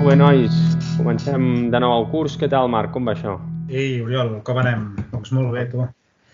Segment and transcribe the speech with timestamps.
[0.00, 0.54] Molt bé, nois.
[0.96, 2.32] Comencem de nou el curs.
[2.40, 2.88] Què tal, Marc?
[2.94, 3.34] Com va això?
[3.68, 4.86] Ei, Oriol, com anem?
[5.10, 5.82] Doncs molt bé, tu.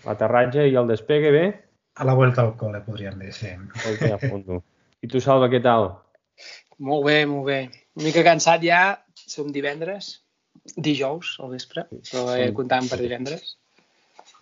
[0.05, 1.41] L'aterratge i el despegue, bé?
[1.99, 3.49] A la vuelta al col·le, podríem dir, sí.
[3.75, 4.61] Escolta, ja fondo.
[5.03, 5.89] I tu, Salva, què tal?
[6.79, 7.57] Molt bé, molt bé.
[7.99, 8.79] Una mica cansat ja,
[9.27, 10.13] som divendres,
[10.77, 13.57] dijous al vespre, però he comptant per divendres.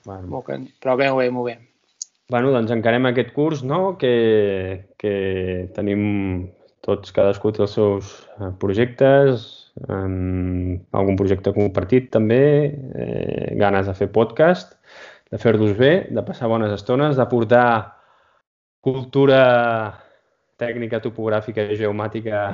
[0.05, 0.67] Bueno, Molt can...
[0.85, 1.57] Però bé, molt bé, molt bé.
[2.29, 4.13] bueno, doncs encarem aquest curs, no?, que,
[5.01, 5.15] que
[5.73, 6.05] tenim
[6.85, 9.47] tots, cadascú té els seus eh, projectes,
[9.81, 10.05] eh,
[10.99, 14.77] algun projecte compartit també, eh, ganes de fer podcast,
[15.33, 17.67] de fer-los bé, de passar bones estones, de portar
[18.85, 19.41] cultura
[20.61, 22.45] tècnica, topogràfica i geomàtica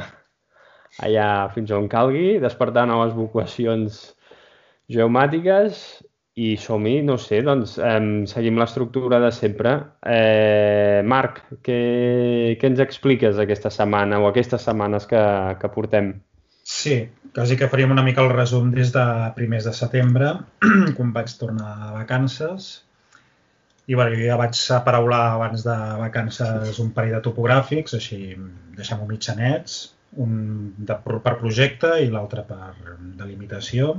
[1.03, 3.99] allà fins on calgui, despertar noves vocacions
[4.91, 6.01] geomàtiques
[6.41, 9.73] i som-hi, no sé, doncs eh, seguim l'estructura de sempre.
[10.01, 11.79] Eh, Marc, què,
[12.59, 15.23] què ens expliques aquesta setmana o aquestes setmanes que,
[15.61, 16.13] que portem?
[16.63, 17.01] Sí,
[17.35, 19.03] quasi que faríem una mica el resum des de
[19.35, 20.31] primers de setembre,
[20.97, 22.71] quan vaig tornar a vacances.
[23.89, 28.21] I bueno, jo ja vaig aparaular abans de vacances un parell de topogràfics, així
[28.77, 29.81] deixem-ho mitjanets,
[30.21, 30.33] un
[30.77, 32.73] de, per projecte i l'altre per
[33.19, 33.95] delimitació.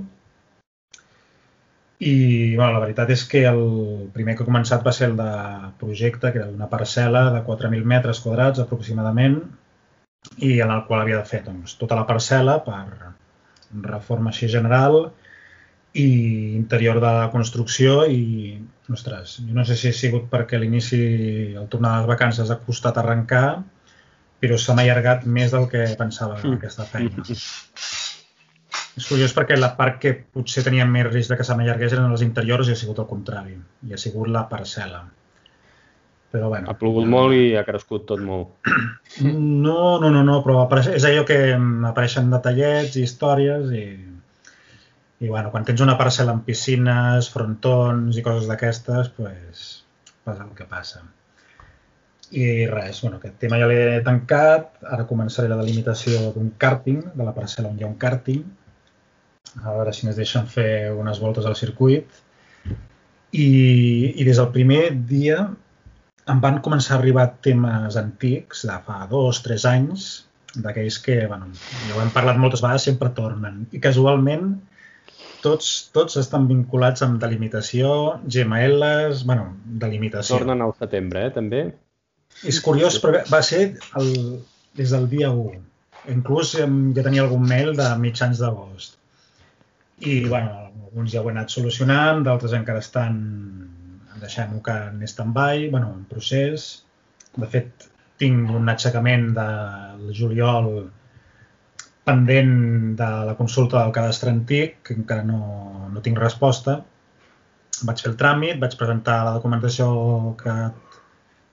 [2.02, 3.60] I bueno, la veritat és que el
[4.14, 5.32] primer que he començat va ser el de
[5.78, 9.38] projecte, que era d'una parcel·la de 4.000 metres quadrats aproximadament,
[10.38, 12.82] i en el qual havia de fer doncs, tota la parcel·la per
[13.86, 15.12] reforma així general
[15.98, 16.08] i
[16.56, 18.56] interior de la construcció i,
[18.92, 21.02] ostres, jo no sé si ha sigut perquè l'inici,
[21.58, 23.62] al tornar a les vacances, ha costat arrencar,
[24.42, 26.58] però se m'ha allargat més del que pensava Mm.
[26.58, 27.22] aquesta feina.
[28.98, 32.12] És curiós perquè la part que potser tenia més risc de que se m'allargués eren
[32.12, 33.56] els interiors i ha sigut el contrari.
[33.88, 35.00] I ha sigut la parcel·la.
[36.32, 36.68] Però bueno.
[36.68, 38.52] Ha plogut molt i ha crescut tot molt.
[39.22, 41.38] No, no, no, no però apareix, és allò que
[41.88, 43.84] apareixen detallets i històries i,
[45.20, 49.66] i bueno, quan tens una parcel·la amb piscines, frontons i coses d'aquestes, pues,
[50.24, 51.04] passa el que passa.
[52.32, 57.28] I res, bueno, aquest tema ja l'he tancat, ara començaré la delimitació d'un càrting, de
[57.28, 58.40] la parcel·la on hi ha un càrting,
[59.60, 62.08] a veure si ens deixen fer unes voltes al circuit.
[63.32, 63.48] I,
[64.20, 65.46] i des del primer dia
[66.32, 70.10] em van començar a arribar temes antics de fa dos, tres anys,
[70.54, 71.48] d'aquells que, bueno,
[71.88, 73.64] ja ho hem parlat moltes vegades, sempre tornen.
[73.72, 74.52] I casualment
[75.42, 80.38] tots, tots estan vinculats amb delimitació, GMLs, bueno, delimitació.
[80.38, 81.64] Tornen al setembre, eh, també.
[82.48, 83.64] És curiós, però va ser
[84.00, 84.12] el,
[84.78, 85.60] des del dia 1.
[86.12, 86.66] Inclús ja
[87.02, 89.01] tenia algun mail de mitjans d'agost.
[90.00, 93.18] I, bueno, alguns ja ho he anat solucionant, d'altres encara estan
[94.22, 96.84] deixem-ho que en stand-by, bueno, en procés.
[97.36, 97.88] De fet,
[98.20, 100.68] tinc un aixecament del juliol
[102.06, 102.54] pendent
[102.98, 106.80] de la consulta del cadastre antic, que encara no, no tinc resposta.
[107.88, 109.88] Vaig fer el tràmit, vaig presentar la documentació
[110.42, 110.54] que,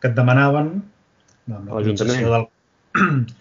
[0.02, 0.74] que et demanaven,
[1.50, 2.26] l'Ajuntament?
[2.34, 2.50] del...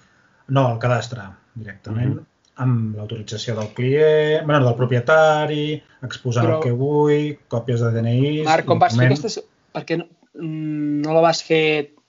[0.48, 1.26] No, al cadastre,
[1.60, 2.24] directament, Mhm.
[2.64, 5.66] Amb l'autorització del client, bueno, del propietari,
[6.06, 8.32] exposant Però- el que vull, còpies de DNI...
[8.48, 9.44] Marc, com vas fer aquesta...
[9.76, 11.62] Per què no, mm, no la vas fer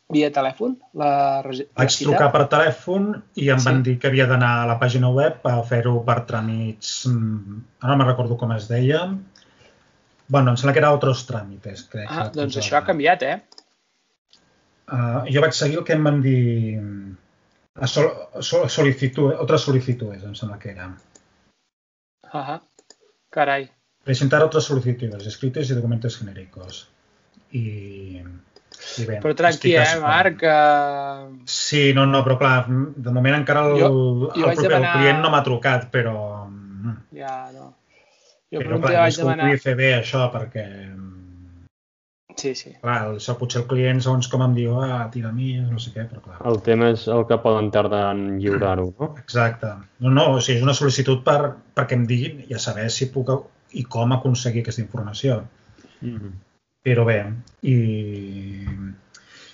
[0.10, 0.74] via telèfon?
[0.98, 1.10] La,
[1.46, 2.08] la Vaig cita?
[2.10, 3.68] trucar per telèfon i em Sí.
[3.70, 6.96] van dir que havia d'anar a la pàgina web a fer-ho per tràmits...
[7.12, 9.04] mm, Ara no me'n recordo com es deia.
[10.30, 12.10] Bueno, em sembla que era Otros Tràmites, crec.
[12.10, 13.38] Ah, doncs això ha canviat, eh?
[14.90, 17.09] Uh, jo vaig seguir el que em van dir...
[17.80, 18.10] A sol,
[18.44, 20.90] sol, solicitud, otras solicitudes, em sembla que era.
[22.32, 22.60] Ahà.
[23.32, 23.70] Carai.
[24.04, 26.88] Presentar otras solicitudes, escrites i documents genèricos.
[27.52, 27.64] I,
[28.22, 29.86] i bé, Però tranqui, eh.
[30.02, 30.44] Marc?
[30.46, 31.40] Uh...
[31.50, 34.00] Sí, no, no, però clar, de moment encara el, Jo- el,
[34.36, 36.16] jo vaig propi, demanar- el client no m'ha trucat, però...
[36.50, 37.72] mm, Ja, no.
[38.54, 39.48] Jo per però clar, vaig que ho demanar...
[39.50, 40.66] pugui fer bé, això, perquè...
[42.40, 42.74] mm, Sí, sí.
[42.82, 46.08] Clar, això potser el client, segons com em diu, ah, tira mi, no sé què,
[46.10, 46.40] però clar.
[46.50, 49.14] El tema és el que poden tardar en lliurar-ho, no?
[49.24, 49.68] Exacte.
[50.00, 53.12] No, no, o sigui, és una sol·licitud per, perquè em diguin i a saber si
[53.14, 53.30] puc
[53.78, 55.44] i com aconseguir aquesta informació.
[56.02, 56.32] Mm -hmm.
[56.84, 57.20] Però bé,
[57.62, 57.76] i,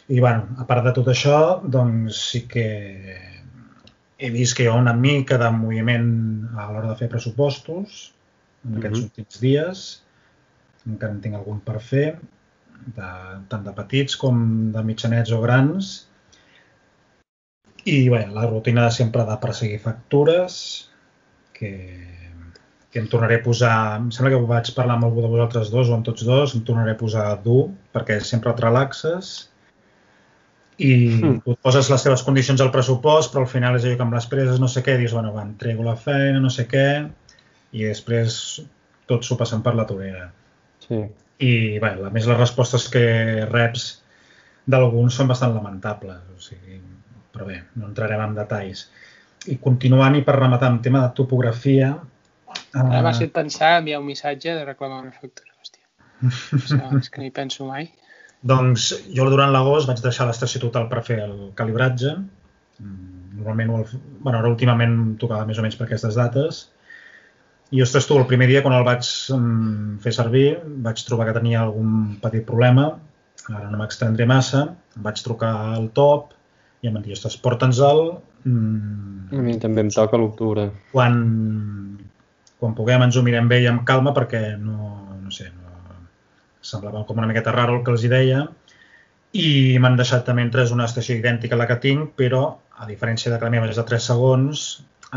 [0.08, 2.68] i bueno, a part de tot això, doncs sí que
[4.18, 8.14] he vist que hi ha una mica de moviment a l'hora de fer pressupostos
[8.64, 9.04] en aquests Mhm.
[9.06, 10.04] últims dies.
[10.86, 12.20] Encara en tinc algun per fer,
[12.96, 13.12] de,
[13.52, 14.42] tant de petits com
[14.76, 15.94] de mitjanets o grans.
[17.86, 20.56] I bé, la rutina de sempre de perseguir factures,
[21.54, 21.72] que,
[22.92, 23.74] que em tornaré a posar...
[24.00, 26.56] Em sembla que ho vaig parlar amb algú de vosaltres dos o amb tots dos,
[26.58, 29.36] em tornaré a posar dur, perquè sempre et relaxes.
[30.76, 31.36] i mm.
[31.48, 34.26] et poses les teves condicions al pressupost, però al final és allò que amb les
[34.28, 36.88] preses no sé què, dius, bueno, va, entrego la feina, no sé què,
[37.72, 38.40] i després
[39.08, 40.26] tot s'ho passen per la torera.
[40.84, 41.00] Sí.
[41.44, 43.06] I, bé, a més, les respostes que
[43.50, 43.88] reps
[44.72, 46.80] d'alguns són bastant lamentables, o sigui,
[47.36, 48.86] però bé, no entrarem en detalls.
[49.52, 51.92] I continuant i per rematar amb tema de topografia...
[52.76, 55.84] Ara m'ha fet pensar enviar un missatge de reclamar una factura, hòstia.
[57.02, 57.90] és que no hi penso mai.
[58.46, 62.16] Doncs jo durant l'agost vaig deixar l'estació total per fer el calibratge.
[62.80, 63.92] Mm, normalment,
[64.22, 66.66] bueno, ara últimament tocava més o menys per aquestes dates.
[67.74, 70.48] I, ostres, tu, el primer dia, quan el vaig mm, fer servir,
[70.86, 72.92] vaig trobar que tenia algun petit problema.
[73.50, 74.68] Ara no m'extendré massa.
[75.02, 76.34] Vaig trucar al top
[76.84, 78.04] i em van dir, ostres, porta'ns-el.
[78.46, 80.68] Mm, a mi també em toca l'octubre.
[80.94, 81.18] Quan,
[82.62, 84.92] quan puguem ens ho mirem bé i amb calma perquè no,
[85.24, 85.98] no sé, no,
[86.62, 88.46] semblava com una miqueta raro el que els hi deia
[89.36, 89.48] i
[89.82, 92.44] m'han deixat també entre una estació idèntica a la que tinc, però
[92.80, 94.66] a diferència de que la meva és de 3 segons,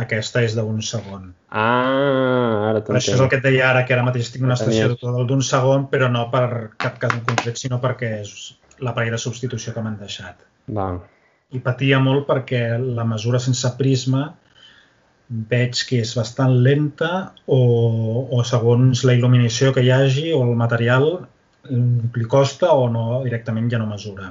[0.02, 1.28] aquesta és d'un segon.
[1.48, 2.96] Ah, ara t'entenc.
[3.00, 4.94] Això és el que et deia ara, que ara mateix tinc una estació
[5.28, 6.48] d'un segon, però no per
[6.80, 8.34] cap cas en concret, sinó perquè és
[8.84, 10.44] l'aparell de substitució que m'han deixat.
[10.78, 11.00] Val.
[11.54, 14.26] I patia molt perquè la mesura sense prisma
[15.28, 17.10] veig que és bastant lenta
[17.46, 17.58] o,
[18.32, 21.08] o segons la il·luminació que hi hagi o el material
[21.68, 24.30] li costa o no, directament ja no mesura.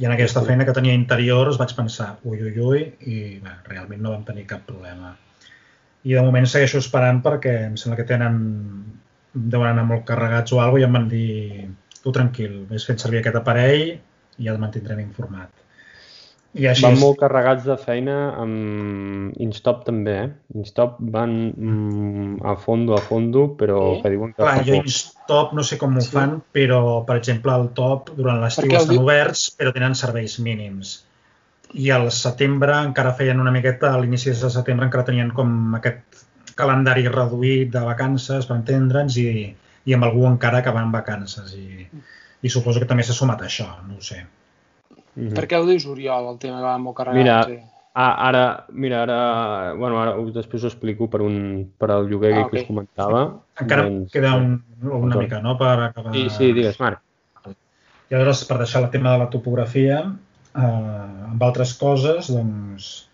[0.00, 4.00] I en aquesta feina que tenia interiors vaig pensar, ui, ui, ui, i bé, realment
[4.00, 5.12] no vam tenir cap problema.
[6.08, 8.38] I de moment segueixo esperant perquè em sembla que tenen,
[9.34, 11.66] deuen anar molt carregats o alguna i em van dir,
[12.00, 15.52] tu tranquil, vés fent servir aquest aparell i ja el mantindrem informat.
[16.58, 17.02] I així van és...
[17.02, 20.30] molt carregats de feina amb Instop també, eh?
[20.58, 24.00] Instop van mm, a fondo, a fondo, però sí.
[24.02, 24.42] que diuen que...
[24.42, 26.10] Clar, jo Instop no sé com ho sí.
[26.16, 29.04] fan, però, per exemple, el top durant l'estiu estan diu...
[29.04, 30.96] oberts, però tenen serveis mínims.
[31.78, 36.24] I al setembre encara feien una miqueta, a l'inici de setembre encara tenien com aquest
[36.58, 39.46] calendari reduït de vacances, per entendre'ns, i,
[39.86, 41.54] i amb algú encara que va en vacances.
[41.54, 41.86] I,
[42.42, 44.24] I suposo que també s'ha sumat a això, no ho sé.
[45.20, 45.34] Mm -hmm.
[45.36, 47.18] Per què ho dius, Oriol, el tema que va molt carregat?
[47.20, 47.58] Mira, sí.
[47.94, 52.50] ara, mira, ara, bueno, ara després ho explico per, un, per al lloguer ah, okay.
[52.50, 53.20] que us comentava.
[53.60, 56.14] Encara doncs, queda un, una mica, no?, per acabar...
[56.14, 57.02] Sí, sí, digues, Marc.
[58.10, 60.00] I aleshores, per deixar el tema de la topografia,
[60.56, 63.10] eh, amb altres coses, doncs,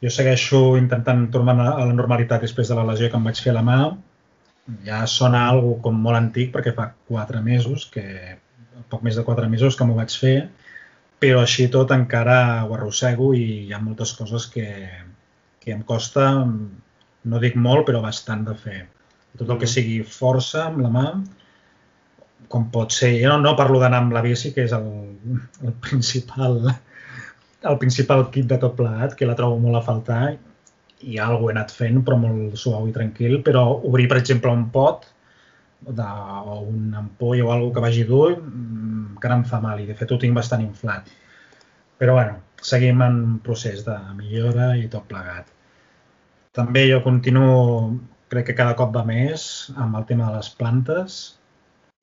[0.00, 3.52] jo segueixo intentant tornar a la normalitat després de la lesió que em vaig fer
[3.52, 3.80] a la mà.
[4.86, 8.04] Ja sona algo com molt antic, perquè fa quatre mesos, que
[8.88, 10.48] poc més de quatre mesos que m'ho vaig fer,
[11.20, 14.66] però així tot encara ho arrossego i hi ha moltes coses que,
[15.60, 16.30] que em costa,
[17.30, 18.80] no dic molt, però bastant de fer.
[19.36, 19.74] Tot el que mm-hmm.
[19.74, 21.06] sigui força amb la mà,
[22.50, 24.88] com pot ser, jo no, no parlo d'anar amb la bici, que és el,
[25.66, 26.62] el principal
[27.70, 30.22] el principal kit de tot plegat, que la trobo molt a faltar,
[31.00, 34.66] i algo he anat fent, però molt suau i tranquil, però obrir, per exemple, un
[34.72, 35.06] pot
[35.80, 39.96] de, o un ampoll o alguna que vagi dur, encara em fa mal i de
[39.96, 41.08] fet ho tinc bastant inflat.
[42.00, 45.50] Però bueno, seguim en procés de millora i tot plegat.
[46.56, 47.58] També jo continuo,
[48.32, 49.42] crec que cada cop va més,
[49.76, 51.18] amb el tema de les plantes.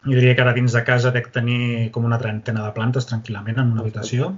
[0.06, 3.59] Jo diria que ara dins de casa dec tenir com una trentena de plantes tranquil·lament
[3.59, 4.31] en una habitació.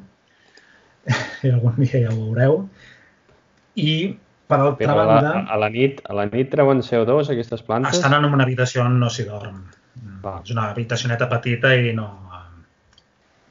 [1.43, 2.63] I algun dia ja ho veureu.
[3.79, 3.91] I
[4.49, 5.31] per altra Però banda...
[5.37, 7.99] A, a, la nit, a la nit treuen CO2 aquestes plantes?
[7.99, 9.61] Estan en una habitació on no s'hi dorm.
[10.23, 10.39] Va.
[10.41, 12.07] És una habitacioneta petita i no,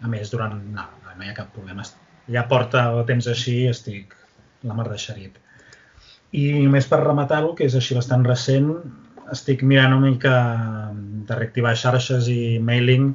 [0.02, 0.56] a més, durant...
[0.74, 1.86] No, no hi ha cap problema.
[2.34, 4.16] Ja porta temps així i estic
[4.66, 5.38] la mar de xerit.
[6.34, 8.72] I només per rematar-ho, que és així bastant recent,
[9.32, 10.34] estic mirant una mica
[11.28, 13.12] de reactivar xarxes i mailing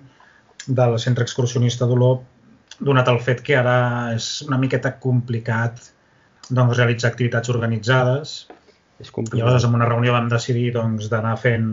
[0.68, 2.22] del centre excursionista d'Olor,
[2.80, 3.76] donat el fet que ara
[4.16, 5.93] és una miqueta complicat
[6.50, 8.38] doncs, realitzar activitats organitzades.
[9.02, 9.40] És complicat.
[9.40, 11.70] I llavors en una reunió vam decidir doncs, d'anar fent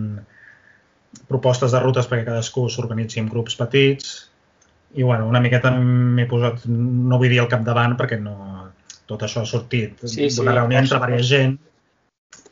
[1.30, 4.12] propostes de rutes perquè cadascú s'organitzi en grups petits
[4.94, 8.36] i bueno, una miqueta m'he posat, no vull dir al capdavant perquè no,
[9.10, 11.54] tot això ha sortit sí, sí, d'una reunió entre diversa gent,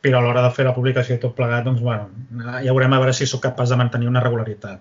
[0.03, 2.07] però a l'hora de fer la publicació i tot plegat, doncs bueno,
[2.63, 4.79] ja veurem a veure si sóc capaç de mantenir una regularitat.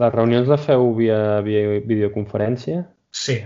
[0.00, 2.84] Les reunions les feu via, via videoconferència?
[3.12, 3.40] Sí,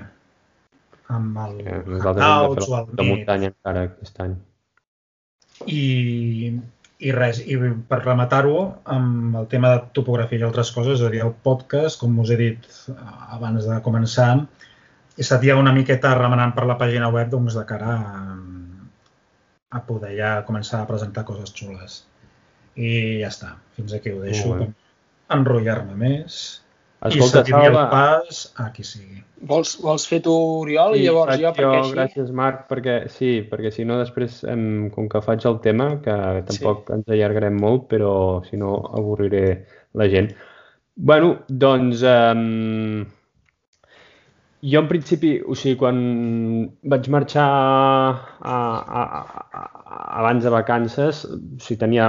[1.12, 2.96] amb el sí, Hangouts o el Meet.
[2.98, 4.34] De muntanya encara aquest any.
[5.72, 5.84] I,
[6.98, 7.56] i res, i
[7.90, 8.56] per rematar-ho,
[8.96, 12.32] amb el tema de topografia i altres coses, és a dir, el podcast, com us
[12.32, 12.68] he dit
[13.36, 14.30] abans de començar,
[15.16, 18.26] he estat ja una miqueta remenant per la pàgina web doncs, de cara a,
[19.78, 22.02] a poder ja començar a presentar coses xules.
[22.76, 24.58] I ja està, fins aquí ho deixo.
[25.32, 26.42] Enrotllar-me més.
[27.08, 28.42] Escolta, I cedir el Salva, pas.
[28.62, 29.22] A qui sigui.
[29.46, 30.32] Vols, vols fer tu,
[30.62, 31.94] Oriol, i llavors jo, perquè així...
[31.94, 36.16] Gràcies, Marc, perquè sí, perquè si no després, em, com que faig el tema, que
[36.48, 38.14] tampoc ens allargarem molt, però
[38.48, 39.44] si no avorriré
[39.94, 40.32] la gent.
[40.96, 43.04] bueno, doncs, um,
[44.64, 45.98] jo en principi, o sigui, quan
[46.88, 48.56] vaig marxar a, a,
[49.02, 49.02] a,
[49.60, 49.66] a,
[50.22, 52.08] abans de vacances, o sigui, tenia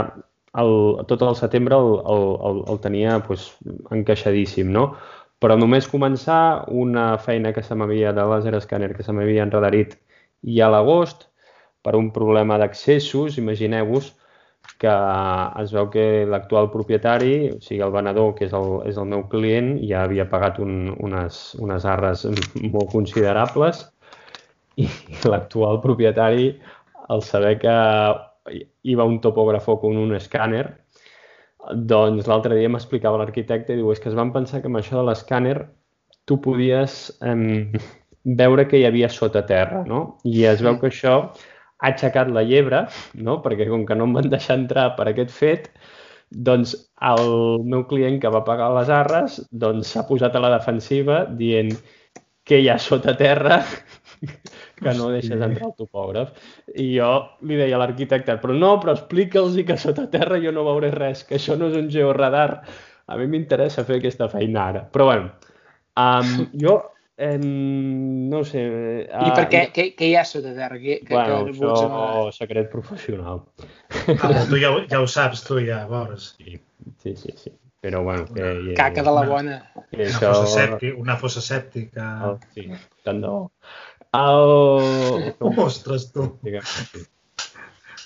[0.56, 3.52] el, tot el setembre el, el, el, el tenia pues,
[3.92, 4.92] encaixadíssim, no?
[5.38, 9.98] Però només començar una feina que se m'havia de laser scanner que se m'havia enredarit
[10.58, 11.28] ja a l'agost
[11.86, 14.16] per un problema d'accessos, imagineu-vos
[14.82, 14.94] que
[15.62, 19.24] es veu que l'actual propietari, o sigui, el venedor, que és el, és el meu
[19.32, 22.26] client, ja havia pagat un, unes, unes arres
[22.74, 23.86] molt considerables
[24.78, 24.90] i
[25.26, 26.52] l'actual propietari,
[27.10, 27.78] al saber que
[28.52, 30.66] hi va un topògrafo con un escàner,
[31.92, 35.00] doncs l'altre dia m'explicava l'arquitecte i diu, és que es van pensar que amb això
[35.00, 35.58] de l'escàner
[36.28, 37.80] tu podies eh,
[38.42, 40.18] veure que hi havia sota terra, no?
[40.28, 41.20] I es veu que això
[41.78, 43.40] ha aixecat la llebre, no?
[43.44, 45.70] perquè com que no em van deixar entrar per aquest fet,
[46.30, 46.74] doncs
[47.10, 51.72] el meu client que va pagar les arres doncs s'ha posat a la defensiva dient
[52.48, 53.62] que hi ha sota terra
[54.78, 56.34] que no deixes entrar el topògraf.
[56.76, 57.12] I jo
[57.48, 61.24] li deia a l'arquitecte, però no, però explica'ls que sota terra jo no veuré res,
[61.28, 62.62] que això no és un georradar.
[63.08, 64.86] A mi m'interessa fer aquesta feina ara.
[64.92, 65.30] Però bueno,
[65.96, 66.78] um, jo
[67.18, 68.64] eh, no sé...
[69.10, 69.62] Uh, I per què?
[69.74, 70.78] Què, què hi ha sota terra?
[70.82, 73.46] Que, que, bueno, que això és secret professional.
[74.18, 76.36] Ah, tu ja, ja ho saps, tu ja, veus.
[76.38, 76.60] Sí,
[77.02, 77.34] sí, sí.
[77.46, 77.56] sí.
[77.80, 78.26] Però bueno...
[78.34, 79.58] Que, Caca de la bona.
[79.76, 80.32] Una, això...
[80.34, 80.96] fossa sèptica.
[81.00, 82.08] Una fossa sèptica.
[82.28, 82.66] Oh, sí,
[83.06, 83.44] tant de bo.
[84.16, 85.34] El...
[85.58, 86.32] Ostres, tu.
[86.44, 87.06] Sí.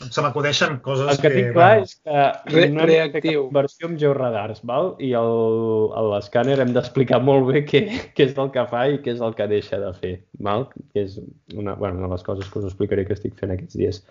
[0.02, 1.14] Se m'acudeixen coses que...
[1.14, 3.44] El que tinc clar bueno, és que Re no reactiu.
[3.54, 4.96] versió amb georadars, val?
[5.04, 7.82] I l'escàner hem d'explicar molt bé què,
[8.18, 10.66] què és el que fa i què és el que deixa de fer, val?
[10.96, 11.20] Que és
[11.54, 14.02] una, bueno, una de les coses que us explicaré que estic fent aquests dies.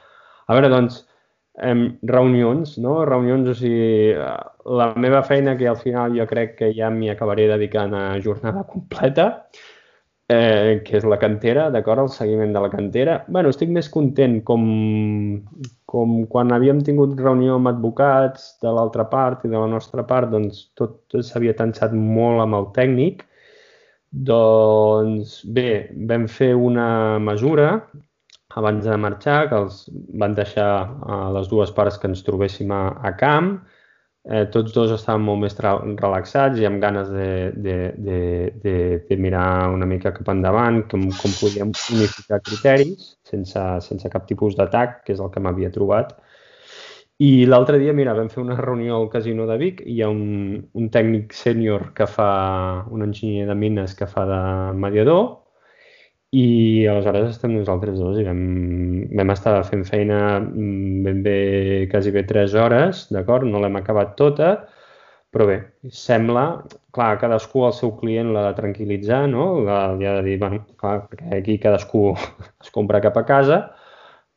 [0.46, 1.02] A veure, doncs,
[1.66, 3.00] em, reunions, no?
[3.08, 4.14] Reunions, o sigui,
[4.78, 8.62] la meva feina que al final jo crec que ja m'hi acabaré dedicant a jornada
[8.72, 9.26] completa,
[10.30, 12.04] eh, que és la cantera, d'acord?
[12.04, 13.16] El seguiment de la cantera.
[13.28, 14.66] bueno, estic més content com,
[15.90, 20.30] com quan havíem tingut reunió amb advocats de l'altra part i de la nostra part,
[20.30, 23.26] doncs tot s'havia tensat molt amb el tècnic.
[24.10, 27.72] Doncs bé, vam fer una mesura
[28.58, 29.84] abans de marxar, que els
[30.18, 30.70] van deixar
[31.06, 33.60] a les dues parts que ens trobéssim a, a camp,
[34.28, 38.20] eh, tots dos estaven molt més relaxats i amb ganes de, de, de,
[38.62, 38.74] de,
[39.08, 44.58] de mirar una mica cap endavant, com, com podíem unificar criteris sense, sense cap tipus
[44.58, 46.16] d'atac, que és el que m'havia trobat.
[47.20, 50.08] I l'altre dia, mira, vam fer una reunió al Casino de Vic i hi ha
[50.08, 52.30] un, un tècnic sènior que fa,
[52.88, 54.40] un enginyer de mines que fa de
[54.72, 55.39] mediador
[56.30, 58.42] i aleshores estem nosaltres dos i vam,
[59.18, 61.38] vam estar fent feina mm, ben bé,
[61.90, 63.48] quasi bé 3 hores, d'acord?
[63.50, 64.52] No l'hem acabat tota,
[65.34, 65.58] però bé,
[65.94, 66.44] sembla,
[66.94, 69.50] clar, cadascú el seu client l'ha de tranquil·litzar, no?
[69.66, 72.12] Li ha de dir, bueno, clar, perquè aquí cadascú
[72.62, 73.60] es compra cap a casa,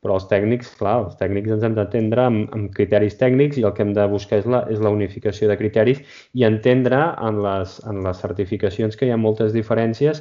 [0.04, 3.72] però els tècnics, clar, els tècnics ens hem d'atendre amb, amb criteris tècnics i el
[3.72, 6.02] que hem de buscar és la, és la unificació de criteris
[6.36, 10.20] i entendre en les, en les certificacions que hi ha moltes diferències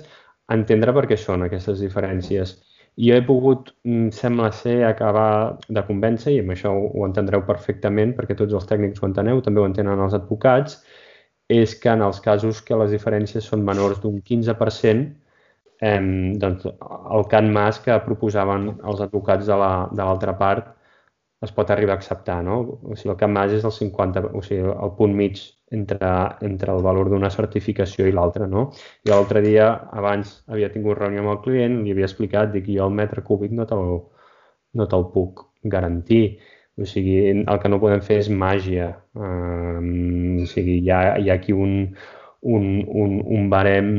[0.51, 2.57] entendre per què són aquestes diferències.
[2.99, 8.13] Jo he pogut, mm, sembla ser, acabar de convèncer, i amb això ho entendreu perfectament,
[8.15, 10.83] perquè tots els tècnics ho enteneu, també ho entenen els advocats,
[11.49, 15.15] és que en els casos que les diferències són menors d'un 15%,
[15.81, 15.99] eh,
[16.37, 20.73] doncs el can mas que proposaven els advocats de l'altra la, part
[21.43, 22.59] es pot arribar a acceptar, no?
[22.83, 25.41] O sigui, el Camp Mas és el 50, o sigui, el punt mig
[25.75, 26.11] entre,
[26.47, 28.69] entre el valor d'una certificació i l'altra, no?
[29.03, 32.87] I l'altre dia, abans, havia tingut reunió amb el client, li havia explicat, dic, jo
[32.87, 33.99] el metre cúbic no te'l
[34.73, 35.45] no te puc
[35.75, 36.39] garantir.
[36.77, 38.89] O sigui, el que no podem fer és màgia.
[39.13, 41.75] Um, o sigui, hi ha, hi ha aquí un,
[42.41, 42.65] un,
[43.03, 43.91] un, un barem,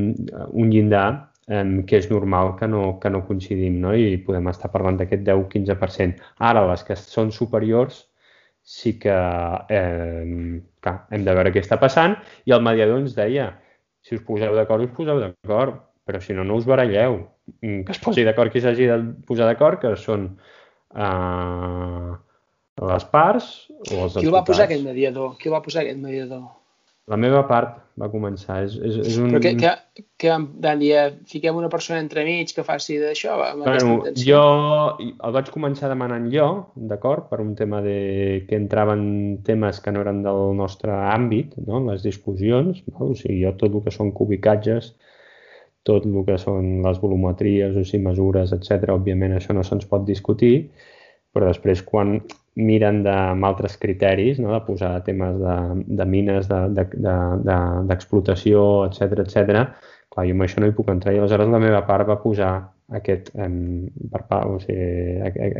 [0.51, 1.07] un llindar
[1.49, 3.95] eh, que és normal que no, que no coincidim no?
[3.95, 6.33] i podem estar parlant d'aquest 10-15%.
[6.51, 8.05] Ara, les que són superiors
[8.65, 12.17] sí que eh, clar, hem de veure què està passant
[12.49, 13.51] i el mediador ens deia
[14.05, 17.23] si us poseu d'acord, us poseu d'acord, però si no, no us baralleu.
[17.63, 18.99] Mm, que es posi d'acord qui s'hagi de
[19.29, 20.27] posar d'acord, que són
[20.93, 22.11] eh,
[22.91, 23.49] les parts
[23.93, 25.39] o els Qui el va posar aquest mediador?
[25.41, 26.45] Qui el va posar aquest mediador?
[27.13, 28.63] La meva part va començar.
[28.65, 29.29] És, és, és un...
[29.35, 33.37] Però que, que, que van dir, eh, fiquem una persona entremig que faci d'això?
[33.61, 34.41] Bueno, jo
[35.03, 36.49] el vaig començar demanant jo,
[36.91, 37.97] d'acord, per un tema de
[38.49, 39.05] que entraven
[39.47, 41.83] temes que no eren del nostre àmbit, no?
[41.91, 43.11] les discussions, no?
[43.13, 44.95] o sigui, jo tot el que són cubicatges,
[45.85, 48.95] tot el que són les volumetries, o sigui, mesures, etc.
[48.97, 50.57] òbviament això no se'ns pot discutir,
[51.35, 52.17] però després quan
[52.55, 54.53] miren de, amb altres criteris, no?
[54.53, 55.57] de posar temes de,
[56.01, 59.37] de mines, d'explotació, de, de, de, etc etc.
[60.15, 62.53] clar, jo amb això no hi puc entrar i aleshores la meva part va posar
[62.95, 64.87] aquest, em, per, o sigui,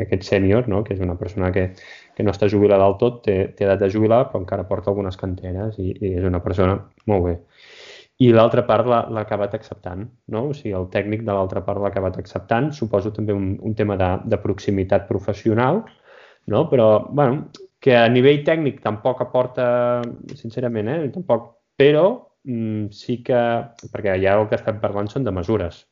[0.05, 0.83] aquest sènior, no?
[0.85, 1.65] que és una persona que,
[2.15, 5.19] que no està jubilada del tot, té, té edat de jubilar, però encara porta algunes
[5.19, 6.75] canteres i, i és una persona
[7.11, 7.35] molt bé.
[8.23, 10.45] I l'altra part l'ha acabat acceptant, no?
[10.53, 12.69] O sigui, el tècnic de l'altra part l'ha acabat acceptant.
[12.71, 15.83] Suposo també un, un tema de, de proximitat professional,
[16.47, 16.69] no?
[16.71, 17.49] però bueno,
[17.81, 19.67] que a nivell tècnic tampoc aporta,
[20.37, 21.11] sincerament, eh?
[21.13, 22.07] tampoc, però
[22.49, 23.41] mm, sí que,
[23.93, 25.85] perquè ja el que estem parlant són de mesures,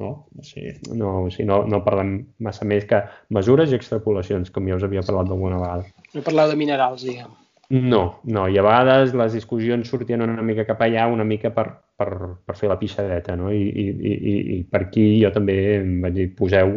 [0.00, 0.12] no?
[0.38, 2.14] O sigui, no, o sigui, no, no parlem
[2.46, 3.02] massa més que
[3.36, 5.90] mesures i extrapolacions, com ja us havia parlat d'alguna vegada.
[6.14, 7.34] No parleu de minerals, diguem.
[7.70, 11.68] No, no, i a vegades les discussions sortien una mica cap allà, una mica per,
[12.00, 12.08] per,
[12.46, 13.50] per fer la pixadeta, no?
[13.52, 16.72] I, i, i, i per aquí jo també em vaig dir, poseu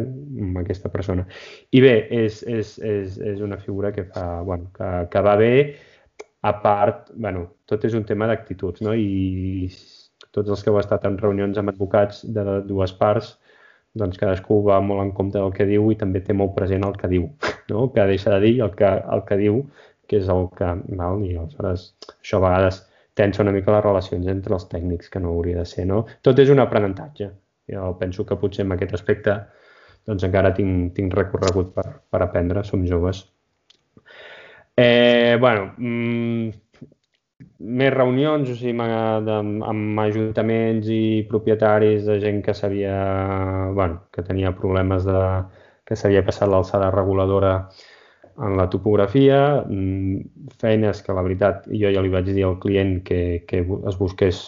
[0.60, 1.24] aquesta persona.
[1.72, 5.54] I bé, és, és, és, és una figura que fa, bueno, que, que va bé,
[6.44, 8.92] a part, bueno, tot és un tema d'actituds, no?
[8.92, 9.70] I
[10.34, 13.38] tots els que heu estat en reunions amb advocats de dues parts,
[13.94, 16.96] doncs cadascú va molt en compte del que diu i també té molt present el
[17.00, 17.28] que diu,
[17.70, 17.84] no?
[17.84, 19.60] el que deixa de dir, el que, el que diu
[20.10, 20.72] que és el que...
[20.98, 21.22] Val?
[21.24, 22.82] I aleshores això a vegades
[23.14, 26.04] tensa una mica les relacions entre els tècnics, que no hauria de ser, no?
[26.22, 27.30] Tot és un aprenentatge.
[27.70, 29.38] Jo penso que potser en aquest aspecte
[30.04, 33.22] doncs encara tinc, tinc recorregut per, per aprendre, som joves.
[34.76, 36.50] Eh, bueno, mm,
[37.78, 42.96] més reunions, o sigui, amb, amb ajuntaments i propietaris de gent que sabia,
[43.72, 45.20] bueno, que tenia problemes de,
[45.86, 47.54] que s'havia passat l'alçada reguladora
[48.38, 53.00] en la topografia, mm, feines que la veritat jo ja li vaig dir al client
[53.06, 54.42] que, que es busqués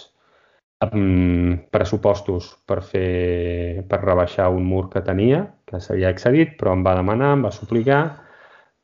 [0.93, 6.85] um, pressupostos per, fer, per rebaixar un mur que tenia, que s'havia excedit, però em
[6.87, 8.01] va demanar, em va suplicar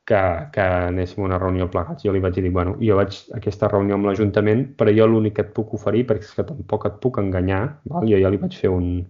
[0.07, 0.21] que,
[0.55, 2.05] que anéssim a una reunió plegats.
[2.05, 5.39] Jo li vaig dir, bueno, jo vaig a aquesta reunió amb l'Ajuntament, però jo l'únic
[5.39, 8.09] que et puc oferir, perquè és que tampoc et puc enganyar, val?
[8.09, 9.05] jo ja li vaig fer un,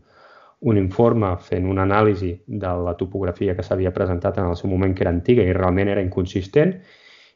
[0.62, 4.94] un informe fent una anàlisi de la topografia que s'havia presentat en el seu moment,
[4.94, 6.77] que era antiga i realment era inconsistent,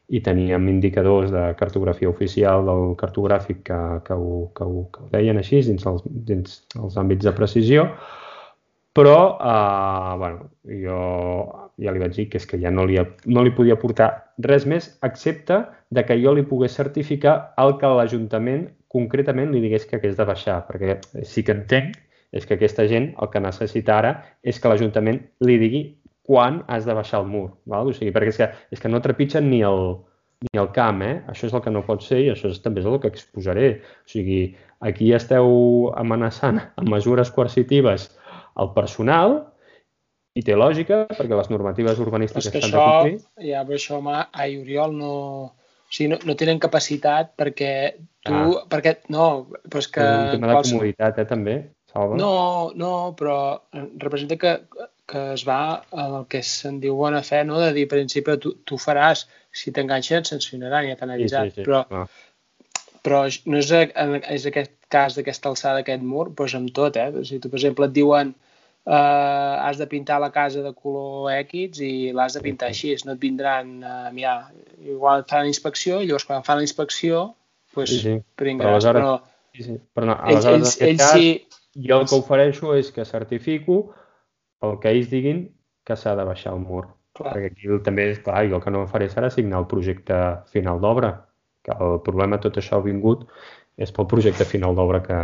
[0.07, 5.09] i teníem indicadors de cartografia oficial del cartogràfic que, que, ho, que, ho, que ho
[5.11, 7.89] deien així dins els, dins els àmbits de precisió,
[8.95, 10.47] però eh, bueno,
[10.85, 11.01] jo
[11.83, 14.09] ja li vaig dir que és que ja no li, no li podia portar
[14.47, 15.59] res més excepte
[15.93, 20.25] de que jo li pogués certificar el que l'Ajuntament concretament li digués que hagués de
[20.25, 24.11] baixar, perquè sí que entenc és que aquesta gent el que necessita ara
[24.43, 25.81] és que l'Ajuntament li digui
[26.27, 27.47] quan has de baixar el mur.
[27.71, 27.87] Val?
[27.87, 29.95] O sigui, perquè és que, és que no trepitgen ni el,
[30.43, 31.21] ni el camp, eh?
[31.31, 33.69] Això és el que no pot ser i això és, també és el que exposaré.
[34.03, 34.41] O sigui,
[34.85, 38.09] aquí esteu amenaçant amb mesures coercitives
[38.59, 39.37] al personal
[40.37, 43.15] i té lògica, perquè les normatives urbanístiques estan de complir.
[43.47, 45.13] Ja, però això, home, a Oriol no...
[45.87, 48.35] O sigui, no, no tenen capacitat perquè tu...
[48.35, 48.65] Ah.
[48.67, 50.03] Perquè, no, però és que...
[50.03, 50.73] És un tema de quals...
[50.75, 51.55] comoditat, eh, també.
[51.91, 52.19] Salva?
[52.19, 52.31] No,
[52.75, 53.37] no, però
[53.97, 54.53] representa que,
[55.07, 55.59] que es va
[56.05, 57.59] el que se'n diu bona fe, no?
[57.63, 61.55] de dir, per principi, tu, tu faràs, si t'enganxen et sancionaran, ja t'han avisat, sí,
[61.55, 61.67] sí, sí.
[61.67, 62.89] però, ah.
[63.05, 63.71] però no és,
[64.35, 67.23] és aquest cas d'aquesta alçada, aquest mur, doncs amb tot, eh?
[67.27, 68.35] Si tu, per exemple, et diuen
[68.87, 73.15] uh, has de pintar la casa de color X i l'has de pintar així, no
[73.15, 74.51] et vindran uh, mirar,
[74.83, 77.29] igual et fan la inspecció i llavors quan fan la inspecció,
[77.75, 78.15] doncs, sí, sí.
[78.39, 79.77] pringues, però, aleshores, però, sí, sí.
[79.95, 81.15] però no, aleshores, ells, ells, ells cas...
[81.15, 83.79] sí, jo el que ofereixo és que certifico
[84.65, 85.43] el que ells diguin
[85.85, 86.87] que s'ha de baixar el mur.
[87.17, 87.33] Clar.
[87.33, 90.17] Perquè aquí també, és clar, jo el que no faré serà signar el projecte
[90.53, 91.13] final d'obra,
[91.65, 93.27] que el problema tot això ha vingut
[93.77, 95.19] és pel projecte final d'obra que,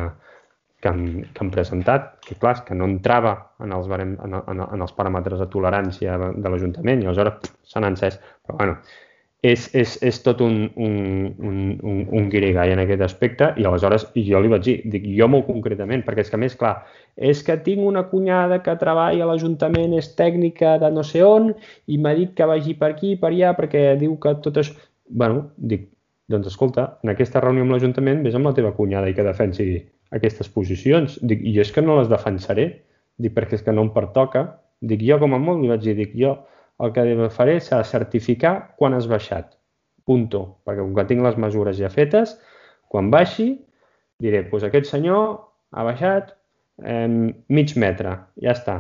[0.84, 4.64] que, han, que han presentat, que clar, que no entrava en els, barem, en, en,
[4.66, 8.20] en els paràmetres de tolerància de l'Ajuntament i aleshores s'han encès.
[8.46, 8.78] Però bueno,
[9.44, 10.94] és, és, és tot un, un,
[11.44, 15.28] un, un, un guirigall en aquest aspecte i aleshores jo li vaig dir, dic jo
[15.28, 16.78] molt concretament, perquè és que més clar,
[17.18, 21.52] és que tinc una cunyada que treballa a l'Ajuntament, és tècnica de no sé on
[21.92, 24.78] i m'ha dit que vagi per aquí per allà perquè diu que tot això...
[25.12, 25.90] bueno, dic,
[26.32, 29.68] doncs escolta, en aquesta reunió amb l'Ajuntament vés amb la teva cunyada i que defensi
[30.16, 31.20] aquestes posicions.
[31.20, 32.70] Dic, i jo és que no les defensaré,
[33.20, 34.48] dic, perquè és que no em pertoca.
[34.80, 36.38] Dic, jo com a molt li vaig dir, dic, jo
[36.82, 39.54] el que faré serà certificar quan has baixat.
[40.06, 40.46] Punto.
[40.66, 42.34] Perquè com que tinc les mesures ja fetes,
[42.94, 43.48] Quan baixi,
[44.22, 45.24] diré, doncs aquest senyor
[45.74, 46.36] ha baixat
[46.86, 47.08] eh,
[47.58, 48.12] mig metre,
[48.46, 48.76] ja està.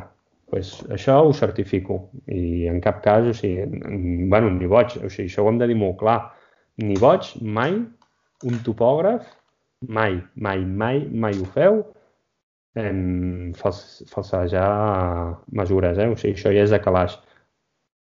[0.54, 1.98] Pues això ho certifico
[2.30, 3.66] i en cap cas, o sigui,
[4.30, 6.20] bueno, ni boig, o sigui, això ho hem de dir molt clar,
[6.86, 7.80] ni boig, mai,
[8.46, 9.26] un topògraf,
[9.98, 11.82] mai, mai, mai, mai ho feu,
[12.78, 12.94] eh,
[13.58, 13.82] fals,
[14.14, 14.70] falsejar
[15.58, 16.12] mesures, eh?
[16.14, 17.18] o sigui, això ja és de calaix,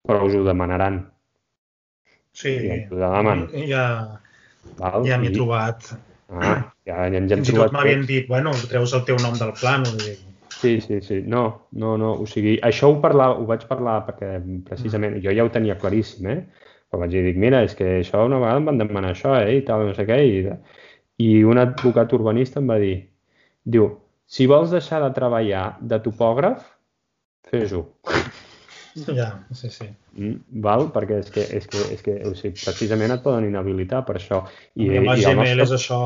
[0.06, 1.02] però us ho demanaran.
[2.32, 3.46] Sí, I us ho demanen.
[3.68, 3.84] ja,
[4.78, 5.04] Val?
[5.08, 5.92] ja m'hi he trobat.
[6.30, 9.36] Ah, ja, ja ens hem Fins i tot m'havien dit, bueno, treus el teu nom
[9.38, 9.86] del plan.
[9.88, 10.16] O dir...
[10.60, 11.22] Sí, sí, sí.
[11.26, 12.12] No, no, no.
[12.22, 14.34] O sigui, això ho, parlar, ho vaig parlar perquè
[14.66, 16.68] precisament jo ja ho tenia claríssim, eh?
[16.90, 19.56] Però vaig dir, mira, és que això una vegada em van demanar això, eh?
[19.58, 20.20] I tal, no sé què.
[20.26, 20.42] I,
[21.24, 22.94] i un advocat urbanista em va dir,
[23.64, 23.88] diu,
[24.30, 26.62] si vols deixar de treballar de topògraf,
[27.50, 27.84] fes-ho.
[29.14, 29.86] Ja, sí, sí.
[30.18, 30.88] Mm, val?
[30.90, 34.40] Perquè és que, és que, és que o sigui, precisament et poden inhabilitar per això.
[34.74, 35.66] I, I amb el Gmail nostre...
[35.66, 35.98] és això...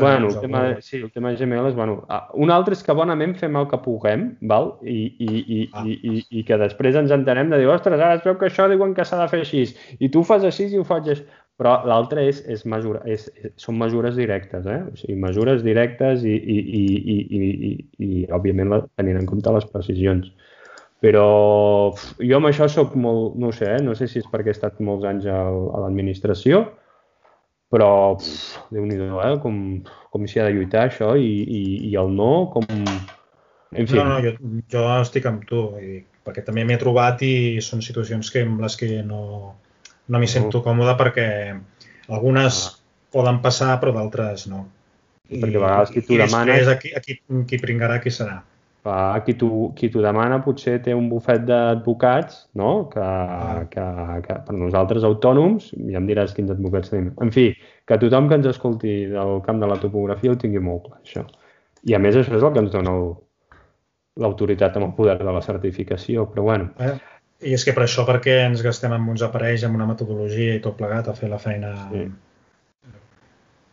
[0.00, 1.44] Bueno, el tema, sí, el tema és...
[1.78, 2.00] Bueno,
[2.34, 4.72] un altre és que bonament fem el que puguem, val?
[4.82, 5.84] I, i, i, ah.
[5.86, 8.66] i, i, i que després ens entenem de dir, ostres, ara es veu que això
[8.70, 9.68] diuen que s'ha de fer així,
[10.00, 11.28] i tu fas així i ho faig així.
[11.60, 14.78] Però l'altre és, és, mesura, és, és, són mesures directes, eh?
[14.88, 17.72] O sigui, mesures directes i, i, i, i, i, i,
[18.06, 20.30] i òbviament, la, tenint en compte les precisions.
[21.00, 23.80] Però jo amb això sóc molt, no sé, eh?
[23.84, 26.66] no sé si és perquè he estat molts anys a, a l'administració,
[27.72, 28.18] però
[28.74, 29.30] déu nhi eh?
[29.40, 29.56] com,
[30.12, 32.68] com s'hi ha de lluitar això i, i, i el no, com...
[33.70, 33.96] En fi.
[33.96, 34.34] No, no, jo,
[34.68, 37.32] jo estic amb tu, i, perquè també m'he trobat i
[37.64, 39.22] són situacions que amb les que no,
[40.10, 41.26] no m'hi sento còmode perquè
[42.10, 42.76] algunes ah.
[43.14, 44.66] poden passar però d'altres no.
[45.30, 46.50] I, perquè a vegades qui t'ho demana...
[46.50, 48.40] I després aquí, aquí, qui pringarà qui serà.
[48.80, 52.70] Clar, qui t'ho demana potser té un bufet d'advocats, no?
[52.88, 53.58] Que, ah.
[53.68, 53.84] que,
[54.24, 57.10] que per nosaltres autònoms, ja em diràs quins advocats tenim.
[57.20, 57.50] En fi,
[57.84, 61.26] que tothom que ens escolti del camp de la topografia ho tingui molt clar, això.
[61.84, 62.96] I a més això és el que ens dona
[64.24, 66.72] l'autoritat amb el poder de la certificació, però bueno.
[66.80, 66.96] Eh?
[67.50, 70.64] I és que per això perquè ens gastem amb uns aparells, amb una metodologia i
[70.64, 71.76] tot plegat a fer la feina...
[71.92, 72.08] Sí.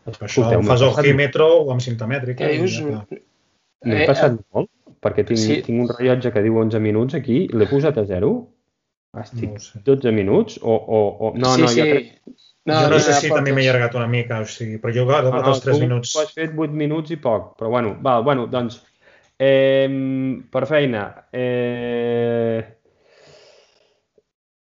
[0.08, 2.44] Per això Escolteu, fas ojímetro o amb cinta mètrica.
[2.44, 2.80] Què dius?
[3.88, 4.72] M'he eh, passat eh, molt
[5.04, 5.62] perquè tinc, sí.
[5.66, 8.32] tinc un rellotge que diu 11 minuts aquí, l'he posat a 0,
[9.24, 9.82] estic no sé.
[9.88, 10.76] 12 minuts o...
[10.76, 11.82] o, o no, sí, no, sí.
[11.82, 12.14] jo crec...
[12.68, 15.16] No, jo no sé si també m'he allargat una mica, o sigui, però jo he
[15.16, 16.12] agafat no, els 3 minuts.
[16.12, 18.82] Tu has fet 8 minuts i poc, però bueno, val, bueno, doncs,
[19.40, 19.88] eh,
[20.52, 22.60] per feina, eh,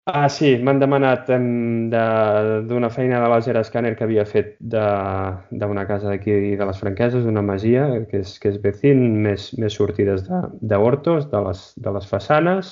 [0.09, 6.55] Ah, sí, m'han demanat d'una feina de laser escàner que havia fet d'una casa d'aquí
[6.61, 11.33] de les Franqueses, d'una masia, que és, que és Becín, més, més sortides d'hortos, de,
[11.33, 12.71] de, les, de les façanes.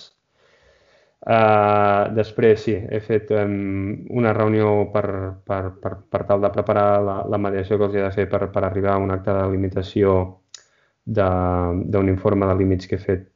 [1.24, 5.06] Uh, després, sí, he fet um, una reunió per,
[5.48, 8.44] per, per, per tal de preparar la, la mediació que els he de fer per,
[8.54, 10.18] per arribar a un acte de limitació
[11.04, 13.32] d'un informe de límits que he fet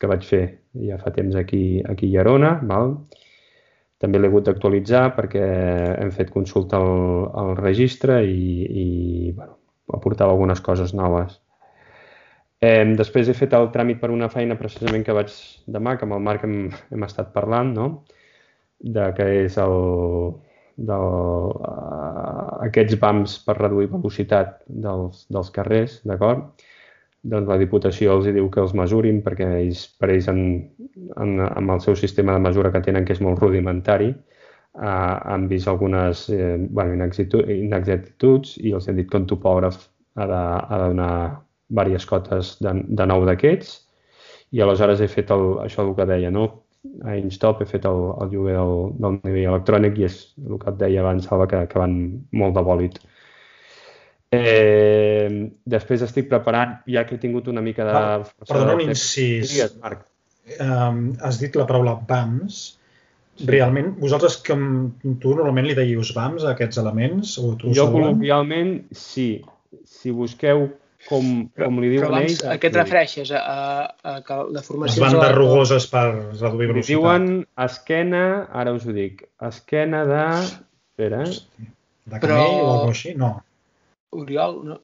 [0.00, 0.46] que vaig fer
[0.88, 2.96] ja fa temps aquí, aquí a Llerona, val?
[4.02, 5.42] També l'he hagut d'actualitzar perquè
[6.02, 8.86] hem fet consulta al, al registre i, i
[9.36, 9.56] bueno,
[9.94, 11.38] aportava algunes coses noves.
[12.62, 15.30] Eh, després he fet el tràmit per una feina precisament que vaig
[15.76, 16.58] demà, que amb el Marc hem,
[16.94, 17.88] hem estat parlant, no?
[18.82, 19.74] de que és el,
[20.90, 21.08] del,
[21.54, 26.64] uh, aquests BAMs per reduir velocitat dels, dels carrers, d'acord?
[27.22, 30.40] Doncs la Diputació els diu que els mesurin perquè ells, per ells, en,
[31.22, 35.46] en, amb el seu sistema de mesura que tenen, que és molt rudimentari, eh, han
[35.50, 39.78] vist algunes eh, bueno, inexactituds i els han dit que un topògraf
[40.16, 41.14] ha de, ha de donar
[41.72, 43.78] diverses cotes de, de nou d'aquests
[44.52, 46.50] i aleshores he fet el, això el que deia, no?
[47.06, 50.70] a Instop he fet el, el lloguer del, del nivell electrònic i és el que
[50.72, 51.94] et deia abans, Salva, que, que van
[52.42, 52.98] molt de bòlit.
[54.32, 57.92] Després estic preparant, ja que he tingut una mica de...
[57.92, 59.50] Ah, perdona un incís.
[59.52, 60.06] Digues, Marc.
[60.58, 62.62] Um, has dit la paraula BAMS.
[63.32, 63.46] Sí.
[63.48, 64.56] Realment, vosaltres, que
[65.22, 67.36] tu normalment li deies BAMS a aquests elements?
[67.40, 69.42] O tu jo col·loquialment sí.
[69.88, 70.66] Si busqueu
[71.08, 72.42] com, com li diuen ells...
[72.44, 73.32] A què et refereixes?
[73.36, 75.00] A, a, a que la formació...
[75.00, 76.90] Les bandes rugoses per reduir velocitat.
[76.90, 77.30] Li diuen
[77.64, 80.26] esquena, ara us ho dic, esquena de...
[80.42, 81.24] Espera.
[81.24, 82.44] De camell Però...
[82.44, 83.16] o alguna així?
[83.18, 83.32] No.
[84.12, 84.80] Oriol, una,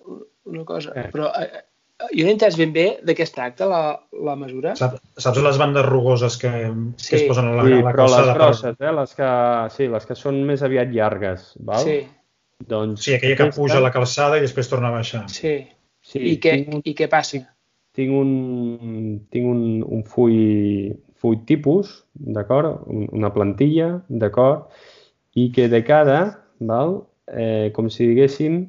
[0.49, 1.09] una cosa, eh.
[1.13, 3.81] però eh, eh, jo no he entès ben bé de què es tracta la,
[4.25, 4.75] la mesura.
[4.79, 6.53] Saps, saps les bandes rugoses que,
[6.97, 7.11] sí.
[7.11, 8.89] que es posen a la, sí, a la però les grosses, per...
[8.89, 8.95] eh?
[9.01, 9.33] les que,
[9.75, 11.85] sí, les que són més aviat llargues, val?
[11.85, 11.99] Sí.
[12.69, 13.51] Doncs sí, aquella aquesta...
[13.53, 15.27] que puja a la calçada i després torna a baixar.
[15.31, 15.59] Sí.
[16.03, 17.45] sí I, què, un, I què passa?
[17.99, 18.33] Tinc un,
[19.35, 22.89] tinc un, un full, full tipus, d'acord?
[22.89, 24.73] Una plantilla, d'acord?
[25.39, 26.19] I que de cada,
[26.59, 27.03] val?
[27.29, 28.63] Eh, com si diguéssim,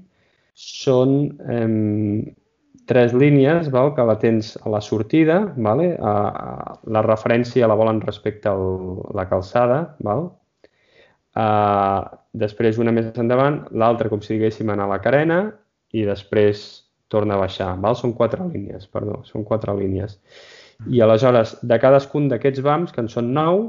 [0.60, 1.16] són
[1.48, 2.34] eh,
[2.90, 5.94] tres línies val, que la tens a la sortida, vale?
[6.02, 8.56] a, a, la referència la volen respecte a
[9.16, 10.28] la calçada, val?
[11.40, 12.02] Uh,
[12.34, 15.38] després una més endavant, l'altra com si diguéssim anar a la carena
[15.94, 16.66] i després
[17.14, 17.70] torna a baixar.
[17.84, 17.96] Val?
[17.96, 20.18] Són quatre línies, perdó, són quatre línies.
[20.90, 23.64] I aleshores, de cadascun d'aquests vams, que en són nou,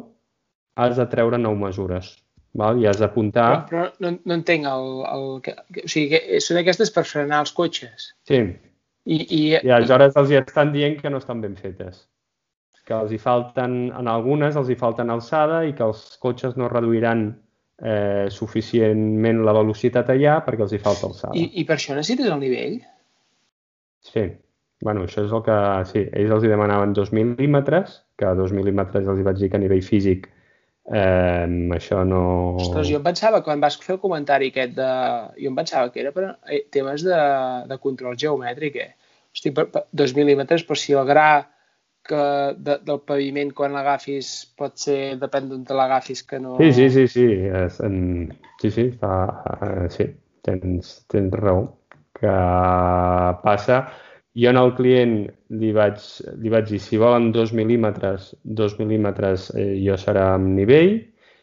[0.80, 2.14] has de treure nou mesures.
[2.58, 2.80] Val?
[2.82, 3.46] I has d'apuntar...
[3.68, 7.44] Però, però no, no entenc el, el, que, o sigui, que són aquestes per frenar
[7.44, 8.10] els cotxes.
[8.26, 8.40] Sí.
[9.06, 12.02] I, i, I aleshores els hi estan dient que no estan ben fetes.
[12.86, 16.68] Que els hi falten, en algunes els hi falten alçada i que els cotxes no
[16.72, 17.28] reduiran
[17.78, 21.36] eh, suficientment la velocitat allà perquè els hi falta alçada.
[21.38, 22.80] I, I per això necessites el nivell?
[24.10, 24.26] Sí.
[24.82, 25.56] bueno, això és el que...
[25.92, 29.50] Sí, ells els hi demanaven 2 mil·límetres, que a 2 mil·límetres els hi vaig dir
[29.52, 30.30] que a nivell físic
[30.90, 32.22] Eh, això no...
[32.58, 34.90] Ostres, jo em pensava, quan vas fer el comentari aquest de...
[35.38, 37.20] Jo em pensava que era per eh, temes de,
[37.70, 39.14] de control geomètric, eh?
[39.30, 41.30] Hosti, per, per, dos mil·límetres, però si el gra
[42.10, 42.22] que
[42.56, 46.56] de, del paviment quan l'agafis pot ser, depèn d'on te l'agafis, que no...
[46.58, 47.26] Sí, sí, sí, sí,
[47.62, 48.00] és, en,
[48.62, 49.14] sí, sí, fa,
[49.60, 50.08] eh, sí,
[50.46, 51.68] tens, tens raó,
[52.18, 52.34] que
[53.44, 53.84] passa
[54.38, 55.14] jo al client
[55.58, 55.98] li vaig,
[56.38, 61.00] li vaig dir, si volen dos mil·límetres, dos mil·límetres eh, jo serà amb nivell.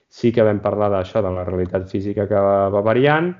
[0.07, 3.33] Sí que vam parlar d'això, de la realitat física que va, va variant.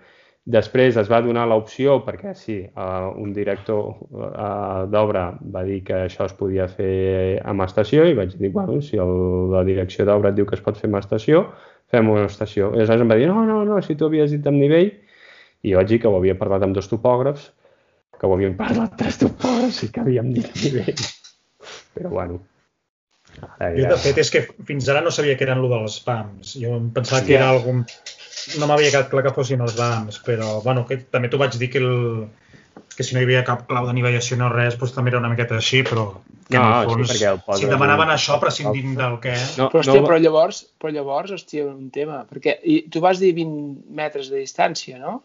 [0.47, 6.05] Després es va donar l'opció, perquè sí, uh, un director uh, d'obra va dir que
[6.05, 9.11] això es podia fer amb estació i vaig dir, bueno, si el,
[9.51, 11.43] la direcció d'obra et diu que es pot fer amb estació,
[11.91, 12.71] fem una estació.
[12.71, 14.93] I aleshores em va dir, no, no, no, si tu havies dit amb nivell,
[15.63, 17.51] i jo vaig dir que ho havia parlat amb dos topògrafs,
[18.17, 21.07] que ho havíem parlat tres topògrafs i que havíem dit nivell.
[21.97, 22.41] Però bueno,
[23.41, 23.83] Ara ja...
[23.83, 26.55] Jo, de fet, és que fins ara no sabia que eren lo dels BAMs.
[26.61, 27.83] Jo em pensava sí, que era algun...
[28.57, 31.69] No m'havia quedat clar que fossin els BAMs, però, bueno, que també t'ho vaig dir
[31.73, 32.87] que, el...
[32.95, 35.31] que si no hi havia cap clau de nivellació no res, doncs també era una
[35.33, 36.07] miqueta així, però
[36.47, 39.33] que no, en el fons, sí, el si demanaven això prescindint del que...
[39.59, 40.07] No, però, hòstia, no...
[40.07, 44.39] però llavors, però llavors, hòstia, un tema, perquè i, tu vas dir 20 metres de
[44.45, 45.19] distància, no?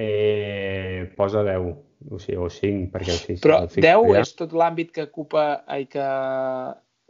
[0.00, 1.66] Eh, posa 10,
[2.10, 4.22] o sigui, o 5, perquè sí, Però 10 ja...
[4.22, 5.64] és tot l'àmbit que ocupa...
[5.68, 6.06] Ai, que...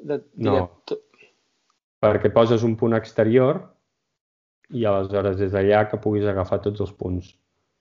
[0.02, 0.56] De, no,
[0.88, 1.04] tot...
[2.02, 3.60] perquè poses un punt exterior
[4.74, 7.28] i aleshores des d'allà que puguis agafar tots els punts.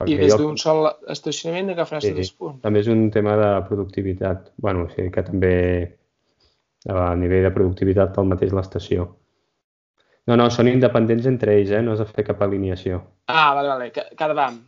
[0.01, 0.61] Perquè I des d'un jo...
[0.61, 2.61] sol estacionament agafaràs sí, tots els punts.
[2.65, 4.51] També és un tema de productivitat.
[4.61, 5.55] bueno, o sigui que també
[6.89, 9.09] a nivell de productivitat pel mateix l'estació.
[10.29, 11.81] No, no, són independents entre ells, eh?
[11.81, 13.01] no has de fer cap alineació.
[13.27, 14.59] Ah, vale, vale, cada vam.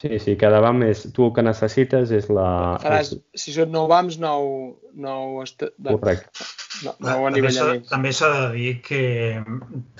[0.00, 1.02] Sí, sí, cada BAM és...
[1.12, 2.78] Tu el que necessites és la...
[2.80, 3.42] Faràs, és...
[3.42, 4.94] si són 9 BAMs, 9...
[4.96, 5.64] 9 est...
[5.90, 6.46] Correcte.
[6.86, 7.82] No, 9 anivellament.
[7.90, 9.02] També s'ha de dir que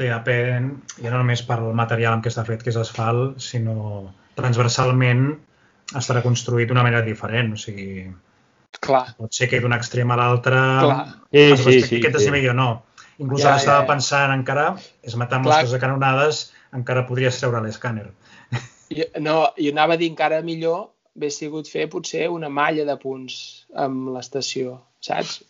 [0.01, 0.31] TAP,
[1.05, 3.77] ja no només per el material amb què està fet, que és asfalt, sinó
[4.41, 5.27] transversalment
[6.01, 7.53] estarà construït d'una manera diferent.
[7.53, 8.07] O sigui,
[8.81, 9.05] Clar.
[9.21, 10.65] pot ser que d'un extrem a l'altre
[11.29, 12.47] sí, sí, sí, aquest sí.
[12.49, 12.71] o no.
[13.21, 13.89] Inclús ja, ara ja, estava ja.
[13.93, 14.67] pensant encara,
[15.05, 18.09] és matar mosques a canonades, encara podries treure l'escàner.
[18.90, 20.88] Jo, no, jo anava a dir encara millor
[21.20, 25.42] hauria sigut fer potser una malla de punts amb l'estació, saps?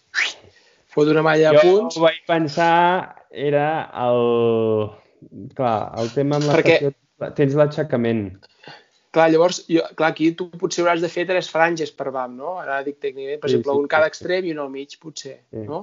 [0.91, 1.97] Fot una malla de punts...
[1.97, 4.91] Jo vaig pensar era el...
[5.55, 6.91] Clar, el tema amb l'estació...
[6.91, 7.35] Perquè...
[7.37, 8.41] Tens l'aixecament.
[9.13, 12.55] Clar, llavors, jo, clar, aquí tu potser hauràs de fer tres franges per BAM, no?
[12.63, 14.95] Ara dic tècnicament, per sí, exemple, sí, un cada sí, extrem i un al mig,
[15.03, 15.65] potser, sí.
[15.67, 15.83] no?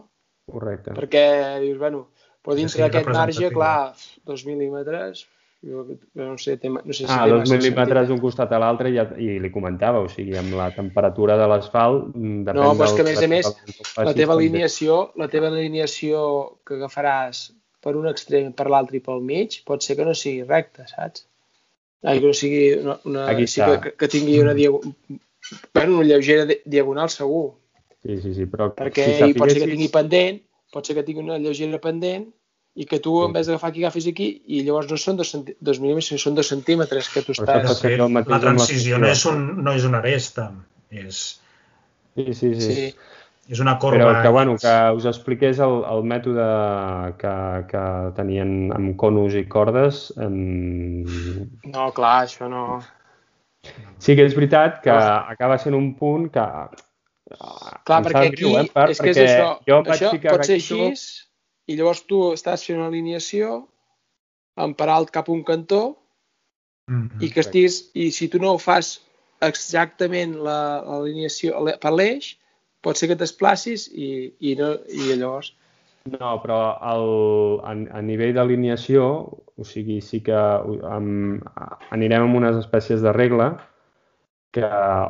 [0.49, 0.95] Correcte.
[0.97, 1.23] Perquè
[1.61, 2.07] dius, bueno,
[2.41, 3.75] però dintre sí, d'aquest marge, clar,
[4.25, 5.27] dos mil·límetres,
[5.63, 8.97] jo no sé, tema, no sé si ah, dos mil·límetres d'un costat a l'altre i,
[9.25, 12.11] i li comentava, o sigui, amb la temperatura de l'asfalt...
[12.13, 13.49] Mm, no, però és que a més a més,
[13.97, 16.21] la teva alineació, la teva alineació
[16.67, 17.47] que agafaràs
[17.81, 21.25] per un extrem, per l'altre i pel mig, pot ser que no sigui recta, saps?
[22.05, 24.93] Ai, que no sigui una, una sí que, que tingui una, diagonal,
[25.73, 27.55] bueno, una lleugera diagonal segur.
[28.05, 28.69] Sí, sí, sí, però...
[28.77, 30.43] Perquè si pot ser que tingui pendent,
[30.73, 32.29] pot ser que tingui una lleugera pendent
[32.77, 35.81] i que tu en vez d'agafar aquí agafis aquí i llavors no són dos, dos
[35.81, 37.81] mil·límetres, són dos centímetres que tu estàs...
[37.81, 40.51] Fet, la transició no és, un, no és una aresta,
[40.93, 41.21] és...
[42.17, 42.73] Sí, sí, sí.
[42.73, 42.89] sí.
[43.47, 43.97] És una corba.
[43.97, 46.47] Però que, bueno, que us expliqués el, el mètode
[47.21, 47.35] que,
[47.69, 47.83] que
[48.17, 50.01] tenien amb conus i cordes.
[50.19, 51.05] En...
[51.71, 52.65] No, clar, això no...
[54.03, 55.13] Sí que és veritat que no.
[55.31, 56.43] acaba sent un punt que...
[57.87, 60.77] Clar, perquè aquí, greu, eh, per, és que és això, jo això pot ser així,
[61.67, 63.67] i llavors tu estàs fent una alineació
[64.57, 65.97] amb alt cap a un cantó
[66.89, 67.23] mm -hmm.
[67.23, 69.01] i que estiguis, i si tu no ho fas
[69.41, 72.37] exactament l'alineació la, per l'eix,
[72.81, 75.53] pot ser que t'esplacis i, i, no, i llavors...
[76.07, 79.03] No, però el, a, a nivell d'alineació,
[79.59, 80.37] o sigui, sí que
[80.97, 81.41] um,
[81.91, 83.49] anirem amb unes espècies de regla
[84.55, 84.67] que,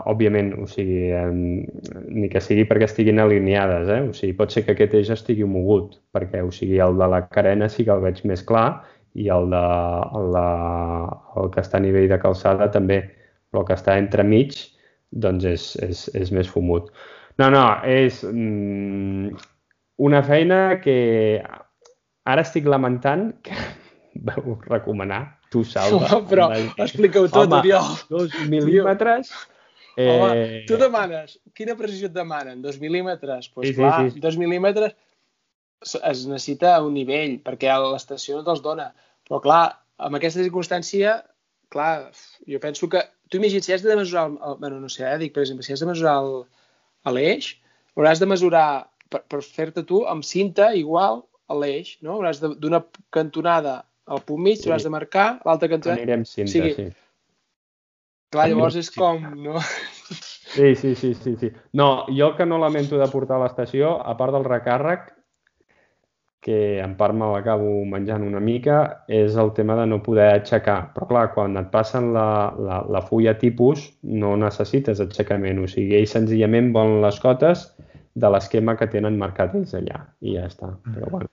[0.10, 4.02] òbviament, o sigui, eh, ni que sigui perquè estiguin alineades, eh?
[4.10, 7.24] O sigui, pot ser que aquest eix estigui mogut, perquè, o sigui, el de la
[7.30, 8.68] carena sí que el veig més clar
[9.18, 9.66] i el, de,
[10.20, 10.48] el, de,
[11.42, 13.02] el que està a nivell de calçada també,
[13.50, 14.58] però el que està entremig,
[15.12, 16.92] doncs és, és, és més fumut.
[17.38, 19.38] No, no, és mm,
[20.04, 20.98] una feina que
[22.28, 23.56] ara estic lamentant que
[24.28, 26.08] vau recomanar tu, Salva.
[26.16, 27.94] Home, però explica-ho tot, Home, Oriol.
[28.12, 29.32] Dos mil·límetres...
[29.98, 30.06] Eh...
[30.14, 32.62] Home, tu demanes, quina precisió et demanen?
[32.62, 33.48] Dos mil·límetres?
[33.50, 34.22] Doncs pues, sí, clar, sí, sí.
[34.22, 34.94] dos mil·límetres
[35.82, 38.92] es necessita un nivell, perquè l'estació no te'ls dona.
[39.28, 39.64] Però clar,
[39.98, 41.20] amb aquesta circumstància,
[41.74, 42.12] clar,
[42.50, 43.04] jo penso que...
[43.28, 44.28] Tu imagina't, si has de mesurar...
[44.30, 46.16] El, el, bueno, no sé, eh, dic, per exemple, si has de mesurar
[47.12, 47.50] l'eix,
[47.98, 48.68] hauràs de mesurar,
[49.12, 52.18] per, per fer-te tu, amb cinta igual a l'eix, no?
[52.18, 52.84] Hauràs d'una
[53.16, 54.70] cantonada al punt mig, sí.
[54.70, 56.02] hauràs de marcar, l'altra cantonada...
[56.02, 56.88] Anirem cinta, o sigui, sí.
[58.34, 59.60] Clar, llavors és com, no?
[60.48, 61.52] Sí, sí, sí, sí, sí.
[61.80, 65.14] No, jo que no lamento de portar a l'estació, a part del recàrrec,
[66.48, 68.78] que en part me l'acabo menjant una mica,
[69.12, 70.78] és el tema de no poder aixecar.
[70.96, 75.60] Però clar, quan et passen la, la, la fulla tipus, no necessites aixecament.
[75.64, 77.66] O sigui, ells senzillament volen les cotes
[78.16, 80.06] de l'esquema que tenen marcat ells allà.
[80.24, 80.72] I ja està.
[80.88, 81.32] Però bueno.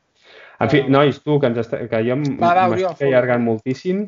[0.62, 4.04] En fi, nois, tu, que, ens està, que jo m'estic allargant moltíssim,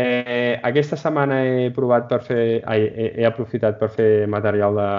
[0.00, 4.90] Eh, aquesta setmana he provat per fer, ai, he, he aprofitat per fer material de,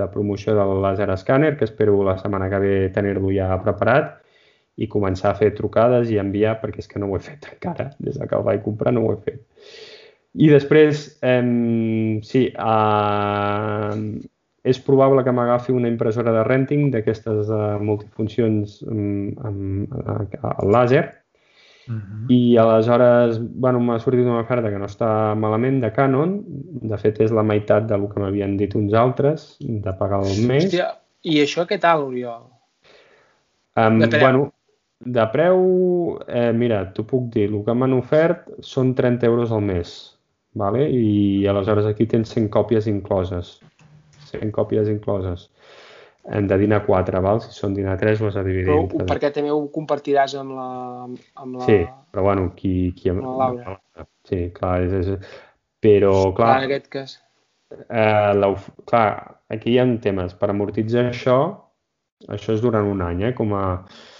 [0.00, 4.16] de promoció del laser scanner, que espero la setmana que ve tenir-lo ja preparat
[4.74, 7.92] i començar a fer trucades i enviar, perquè és que no ho he fet encara.
[8.02, 9.38] Des que el vaig comprar no ho he fet.
[10.34, 13.94] I després, eh, sí, eh,
[14.64, 20.72] és probable que m'agafi una impressora de renting d'aquestes de multifuncions amb, amb, amb, amb
[20.72, 21.04] làser,
[21.86, 22.32] Uh -huh.
[22.32, 26.42] I aleshores, bueno, m'ha sortit una oferta que no està malament de Canon.
[26.80, 30.64] De fet, és la meitat del que m'havien dit uns altres, de pagar el mes.
[30.64, 30.86] Hòstia,
[31.22, 32.44] i això què tal, Oriol?
[33.76, 34.20] Um, de preu?
[34.20, 34.52] Bueno,
[35.00, 39.60] de preu, eh, mira, t'ho puc dir, el que m'han ofert són 30 euros al
[39.60, 40.18] mes,
[40.54, 40.88] vale?
[40.90, 43.60] i aleshores aquí tens 100 còpies incloses.
[44.36, 45.48] 100 còpies incloses
[46.24, 47.40] hem de dinar 4, val?
[47.44, 48.70] si són dinar 3 ho has de dividir.
[48.70, 49.08] Però, entre...
[49.10, 50.68] perquè també ho compartiràs amb la...
[51.42, 51.66] Amb la...
[51.66, 52.94] Sí, però bueno, qui...
[52.96, 53.76] qui amb la Laura.
[54.28, 55.36] Sí, clar, és, és...
[55.84, 56.38] però clar...
[56.38, 57.18] clar en aquest cas.
[57.74, 58.50] Eh, la,
[58.88, 59.04] clar,
[59.52, 60.32] aquí hi ha temes.
[60.40, 61.38] Per amortitzar això,
[62.32, 63.34] això és durant un any, eh?
[63.36, 63.66] Com a...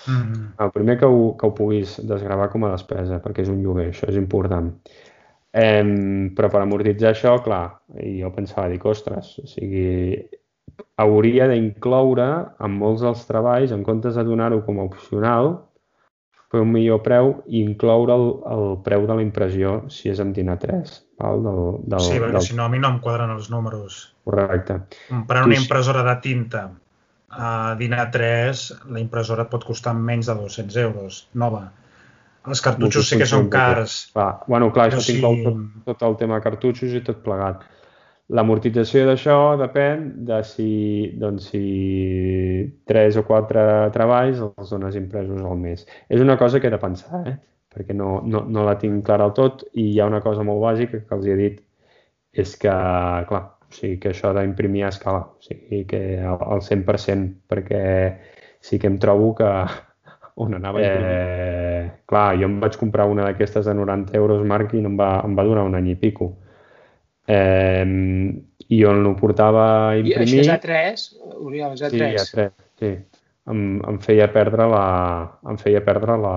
[0.05, 0.47] Mm -hmm.
[0.67, 3.89] El primer que ho, que ho puguis desgravar com a despesa, perquè és un lloguer,
[3.89, 4.75] això és important.
[5.55, 9.85] Eh, però per amortitzar això, clar, jo pensava, dic, ostres, o sigui,
[10.99, 12.27] hauria d'incloure
[12.65, 15.53] en molts dels treballs, en comptes de donar-ho com a opcional,
[16.55, 20.35] fer un millor preu i incloure el, el preu de la impressió si és amb
[20.37, 20.95] DINA 3.
[21.23, 21.43] Val?
[21.47, 22.47] Del, del, sí, perquè del...
[22.47, 24.01] si no a mi no em quadren els números.
[24.29, 24.81] Correcte.
[25.11, 26.67] Per una impressora de tinta
[27.35, 31.67] a DINA 3, la impressora pot costar menys de 200 euros, nova.
[32.45, 34.11] Els cartutxos sí que són cars.
[34.13, 34.45] Clar.
[34.49, 35.15] Bueno, clar, això sí...
[35.15, 37.65] t'inclou tot, tot el tema cartutxos i tot plegat.
[38.35, 40.69] L'amortització d'això depèn de si,
[41.21, 41.65] doncs, si
[42.89, 43.65] 3 o 4
[43.97, 45.85] treballs els dones impresos al mes.
[46.09, 47.37] És una cosa que he de pensar, eh?
[47.75, 50.63] perquè no, no, no la tinc clara del tot i hi ha una cosa molt
[50.63, 51.59] bàsica que els he dit
[52.45, 52.75] és que,
[53.29, 57.83] clar, o sigui, que això d'imprimir a escala, o sigui, que al 100%, perquè
[58.65, 59.51] sí que em trobo que
[60.35, 60.89] on anava a.
[60.89, 65.17] Eh, clar, jo em vaig comprar una d'aquestes de 90 euros, Marc, i em va,
[65.27, 66.33] em va durar un any i pico.
[67.27, 67.85] Eh,
[68.75, 70.41] I on ho portava a imprimir...
[70.41, 71.05] I això és A3,
[71.45, 72.25] Oriol, és A3.
[72.25, 72.95] Sí, A3, sí.
[73.53, 74.85] Em, em feia perdre la...
[75.53, 76.35] Em feia perdre la,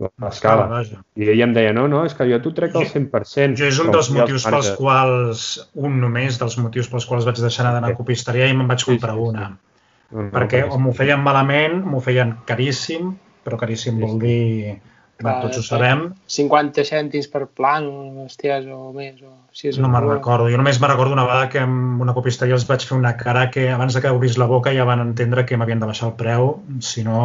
[0.00, 0.82] l'escala.
[1.16, 3.58] I ella em deia, no, no, és que jo t'ho trec al 100%.
[3.60, 5.48] Jo és un dels motius pels quals,
[5.88, 9.16] un només dels motius pels quals vaig deixar d'anar a copisteria i me'n vaig comprar
[9.16, 9.69] sí, sí, sí.
[10.10, 13.12] No, no, perquè o m'ho feien malament, m'ho feien caríssim,
[13.46, 14.78] però caríssim sí, vol dir
[15.20, 16.06] Clar, tots ho sabem.
[16.32, 17.86] 50 cèntims per plan,
[18.24, 19.18] hòsties, o més.
[19.20, 20.48] O, si és no me'n recordo.
[20.52, 23.48] Jo només me'n recordo una vegada que amb una copisteria els vaig fer una cara
[23.52, 26.16] que abans de que obrís la boca ja van entendre que m'havien de baixar el
[26.20, 27.20] preu, si no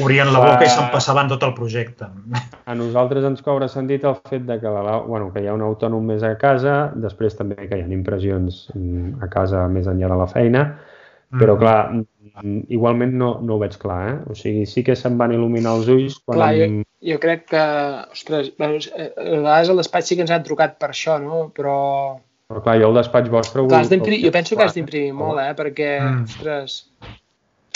[0.00, 2.08] obrien la boca i se'n passaven tot el projecte.
[2.70, 5.66] A nosaltres ens cobra sentit el fet de que, la, bueno, que hi ha un
[5.66, 10.08] autònom més a casa, després també que hi ha impressions mm, a casa més enllà
[10.14, 10.64] de la feina,
[11.38, 11.60] però, mm.
[11.60, 12.04] clar,
[12.72, 14.16] igualment no, no ho veig clar, eh?
[14.32, 16.38] O sigui, sí que se'm van il·luminar els ulls quan...
[16.38, 16.68] Clar, jo,
[17.12, 17.64] jo crec que,
[18.16, 21.46] ostres, a vegades al despatx sí que ens han trucat per això, no?
[21.56, 21.76] Però...
[22.52, 23.66] Però clar, jo el despatx vostre...
[23.68, 25.52] Clar, jo penso que has d'imprimir molt, eh?
[25.58, 26.24] Perquè, mm.
[26.30, 26.78] ostres,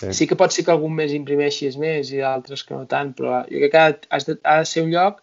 [0.01, 0.13] sí.
[0.21, 3.43] sí que pot ser que algun mes imprimeixis més i d'altres que no tant, però
[3.49, 3.87] jo crec que
[4.17, 5.23] has de, ha de ser un lloc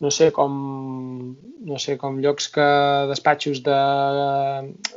[0.00, 0.54] no sé, com
[1.68, 2.66] no sé, com llocs que
[3.10, 3.78] despatxos de,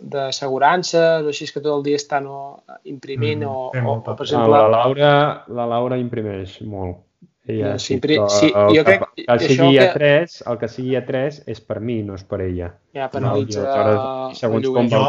[0.02, 2.42] de assegurança, o així que tot el dia estan o,
[2.90, 4.52] imprimint, mm, o, o, o, per exemple...
[4.54, 5.14] La Laura,
[5.52, 7.02] la Laura imprimeix molt.
[7.50, 10.68] Ella, sí, sí, però, sí, el, jo crec que, el sigui a 3, el que
[10.70, 12.70] sigui a 3 és per mi, no és per ella.
[12.94, 14.04] Ja, penalitza no,
[14.38, 15.02] segons com jo,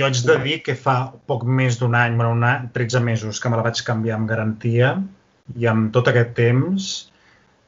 [0.00, 0.96] jo haig de dir que fa
[1.28, 4.32] poc més d'un any, bueno, un any, 13 mesos, que me la vaig canviar amb
[4.32, 4.94] garantia
[5.60, 6.88] i amb tot aquest temps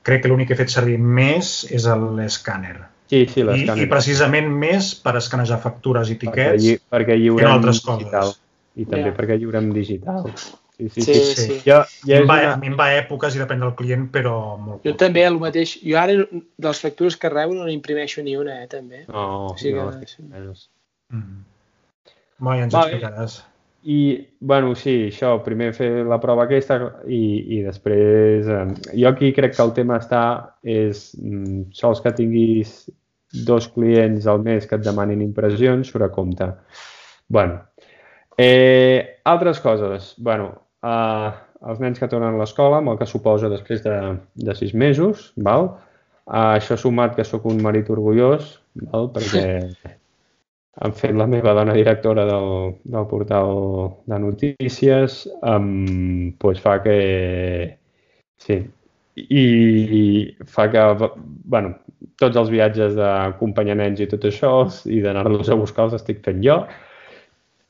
[0.05, 2.77] crec que l'únic que he fet servir més és l'escàner.
[3.11, 3.85] Sí, sí, l'escàner.
[3.85, 7.57] I, I precisament més per escanejar factures i tiquets perquè, lli perquè lliurem que no
[7.61, 8.35] altres digital.
[8.35, 8.43] coses.
[8.75, 9.17] I també yeah.
[9.17, 10.29] perquè lliurem digital.
[10.75, 11.15] Sí, sí, sí.
[11.15, 11.35] sí.
[11.41, 11.59] sí.
[11.63, 12.53] Jo, ja a, mi va, una...
[12.53, 15.01] a mi em va èpoques i depèn del client, però molt Jo poc.
[15.05, 15.77] també, el mateix.
[15.87, 19.05] Jo ara, de les factures que rebo, no n'imprimeixo ni una, eh, també.
[19.07, 20.11] No, o sigui no, que...
[20.11, 20.27] sí.
[21.15, 21.45] Mm.
[22.43, 23.39] Bé, ja ens va, explicaràs.
[23.85, 24.01] I,
[24.41, 28.49] bueno, sí, això, primer fer la prova aquesta i, i després...
[28.49, 30.25] Eh, jo aquí crec que el tema està
[30.65, 32.75] és mm, sols que tinguis
[33.45, 36.49] dos clients al mes que et demanin impressions surt a compte.
[37.29, 37.61] bueno,
[38.39, 40.15] eh, altres coses.
[40.19, 41.31] bueno, eh,
[41.69, 43.97] els nens que tornen a l'escola, amb el que suposa després de,
[44.35, 45.75] de sis mesos, val?
[46.25, 48.55] Uh, això sumat que sóc un marit orgullós,
[48.89, 49.11] val?
[49.13, 49.45] perquè
[50.83, 53.51] han fet la meva dona directora del, del portal
[54.11, 56.97] de notícies, um, pues fa que...
[58.45, 58.59] Sí,
[59.15, 59.45] i,
[60.51, 60.83] fa que,
[61.47, 61.77] bueno,
[62.19, 64.57] tots els viatges d'acompanyar nens i tot això,
[64.91, 66.59] i d'anar-los a buscar els estic fent jo,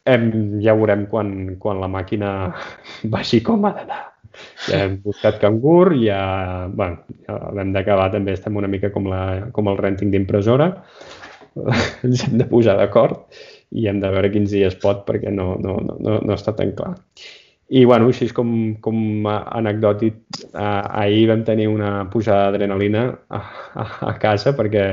[0.09, 0.31] hem,
[0.65, 1.31] ja veurem quan,
[1.61, 2.33] quan la màquina
[3.15, 4.03] vagi com ha d'anar.
[4.67, 9.51] Ja hem buscat cangur, ja, bueno, ja l'hem d'acabar també, estem una mica com, la,
[9.55, 10.73] com el renting d'impressora,
[12.07, 13.25] ens hem de posar d'acord
[13.75, 16.95] i hem de veure quins dies pot perquè no, no, no, no està tan clar.
[17.73, 18.49] I, bueno, així com,
[18.85, 20.19] com a anecdòtic,
[20.51, 24.85] eh, ahir vam tenir una pujada d'adrenalina a, a, a casa perquè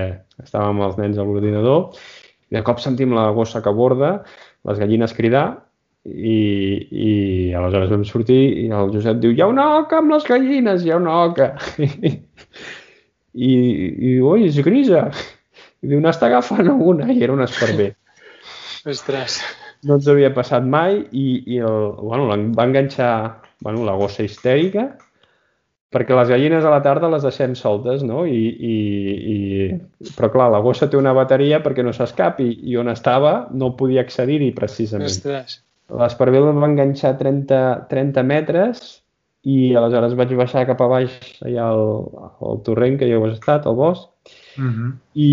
[0.42, 1.92] estàvem els nens a l'ordinador
[2.50, 4.14] i de cop sentim la gossa que borda
[4.70, 5.46] les gallines cridar
[6.06, 6.38] i,
[6.90, 7.12] i
[7.54, 10.96] aleshores vam sortir i el Josep diu hi ha una oca amb les gallines, hi
[10.96, 11.52] ha una oca.
[13.32, 15.06] I, i oi, és grisa.
[15.82, 17.92] I diu, n'està agafant una i era un esparver.
[18.90, 19.40] Ostres.
[19.86, 21.26] No ens havia passat mai i,
[21.56, 22.28] i el, bueno,
[22.58, 23.14] va enganxar
[23.62, 24.92] bueno, la gossa histèrica
[25.92, 28.24] perquè les gallines a la tarda les deixem soltes, no?
[28.24, 28.76] I, i,
[29.34, 30.08] i...
[30.16, 34.06] Però clar, la gossa té una bateria perquè no s'escapi i on estava no podia
[34.06, 35.12] accedir-hi precisament.
[35.12, 35.60] Ostres.
[36.00, 37.60] L'esparvel em va enganxar 30,
[37.92, 38.86] 30 metres
[39.44, 41.84] i aleshores vaig baixar cap a baix allà al,
[42.48, 44.08] al torrent que hi heu estat, al bosc,
[44.58, 44.88] uh mhm.
[44.88, 44.94] -huh.
[45.14, 45.32] i,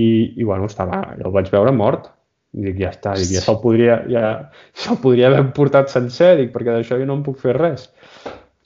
[0.00, 0.04] i,
[0.36, 2.10] i bueno, estava, el vaig veure mort.
[2.54, 6.52] I dic, ja està, dic, ja se'l podria, ja, se podria haver portat sencer, dic,
[6.54, 7.90] perquè d'això jo no em puc fer res.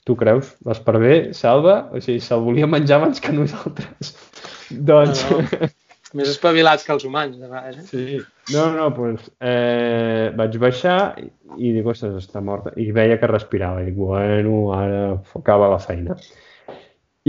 [0.05, 0.55] Tu creus?
[0.65, 1.89] L'esparver salva?
[1.91, 4.13] O sigui, se'l volia menjar abans que nosaltres.
[4.91, 5.25] doncs...
[5.31, 5.69] No, no.
[6.17, 7.81] Més espavilats que els humans, de vegades.
[7.83, 7.87] Eh?
[7.89, 8.53] Sí.
[8.55, 12.73] No, no, doncs eh, vaig baixar i, i dic, ostres, està morta.
[12.81, 13.83] I veia que respirava.
[13.83, 15.03] I dic, bueno, ara
[15.37, 16.17] acaba la feina.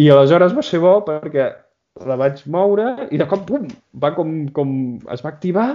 [0.00, 1.50] I aleshores va ser bo perquè
[2.06, 3.66] la vaig moure i de cop, pum,
[4.02, 4.70] va com, com
[5.12, 5.66] es va activar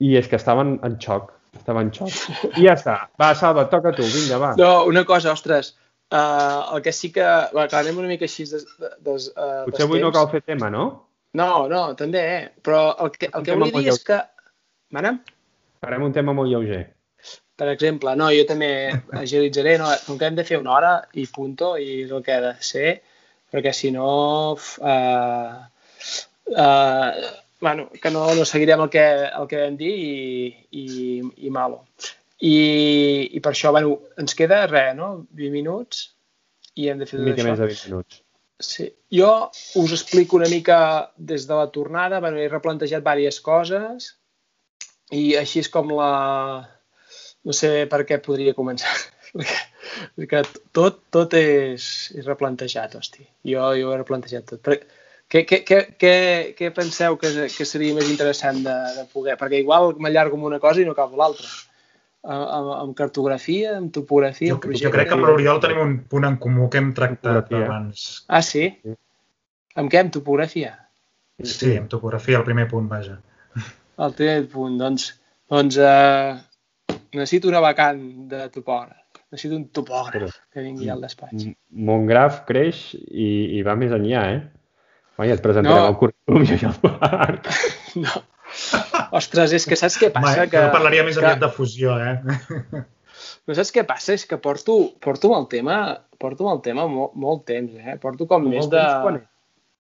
[0.00, 1.30] i és que estaven en xoc.
[1.58, 2.14] Estava en xoc.
[2.56, 2.96] I ja està.
[3.20, 4.54] Va, Salva, toca tu, vinga, va.
[4.58, 5.74] No, una cosa, ostres,
[6.10, 7.22] Uh, el que sí que...
[7.22, 8.64] Va, clar, anem una mica així des,
[9.06, 10.86] des, uh, Potser avui no cal fer tema, no?
[11.38, 12.40] No, no, també, eh?
[12.66, 14.18] Però el que, el que volia dir és que...
[14.96, 15.20] Manem?
[15.84, 16.80] Farem un tema molt lleuger.
[17.60, 18.72] Per exemple, no, jo també
[19.20, 19.92] agilitzaré, no?
[20.08, 22.52] com que hem de fer una hora i punto, i és el que ha de
[22.64, 22.96] ser,
[23.50, 24.08] perquè si no...
[24.78, 25.60] Uh,
[26.54, 27.10] uh,
[27.60, 30.86] bueno, que no, no seguirem el que, el que vam dir i, i,
[31.46, 31.84] i malo.
[32.40, 32.56] I,
[33.36, 35.12] i per això, bueno, ens queda res, no?
[35.36, 36.06] 20 minuts
[36.80, 37.50] i hem de fer tot mica això.
[37.50, 38.22] més de 20 minuts.
[38.60, 38.86] Sí.
[39.12, 40.80] Jo us explico una mica
[41.16, 44.10] des de la tornada, bueno, he replantejat diverses coses
[45.16, 46.10] i així és com la...
[47.44, 48.92] No sé per què podria començar.
[50.16, 50.42] Perquè
[50.76, 51.84] tot, tot és,
[52.16, 53.26] és replantejat, hosti.
[53.46, 54.62] Jo, jo he replantejat tot.
[54.66, 54.78] Però,
[55.30, 56.14] què, què, què, què,
[56.58, 59.38] què penseu que, que seria més interessant de, de poder?
[59.40, 61.46] Perquè igual m'allargo amb una cosa i no acabo l'altra
[62.22, 64.54] amb, amb cartografia, amb topografia...
[64.54, 67.66] Jo, jo crec que amb l'Oriol tenim un punt en comú que hem tractat topografia.
[67.66, 68.06] abans.
[68.28, 68.68] Ah, sí?
[68.82, 68.96] sí?
[69.80, 70.04] Amb què?
[70.04, 70.74] Amb topografia?
[71.40, 73.16] Sí, amb topografia, el primer punt, vaja.
[74.00, 75.10] El primer punt, doncs,
[75.50, 76.34] doncs eh,
[77.16, 78.96] necessito una vacant de topògraf.
[79.30, 81.46] Necessito un topògraf Però, que vingui al despatx.
[81.88, 83.28] Montgraf creix i,
[83.58, 84.40] i va més enllà, eh?
[85.20, 85.92] Vai, et presentarem no.
[85.92, 87.50] el currículum i el parc.
[88.00, 88.20] No,
[89.16, 90.44] Ostres, és que saps què passa?
[90.44, 90.62] Home, que...
[90.74, 91.44] parlaria més aviat que...
[91.44, 92.82] de fusió, eh?
[93.48, 94.14] No saps què passa?
[94.16, 95.76] És que porto, porto amb el tema,
[96.22, 97.96] porto amb el tema molt, molt temps, eh?
[98.02, 98.82] Porto com molt més de...
[99.04, 99.20] Quan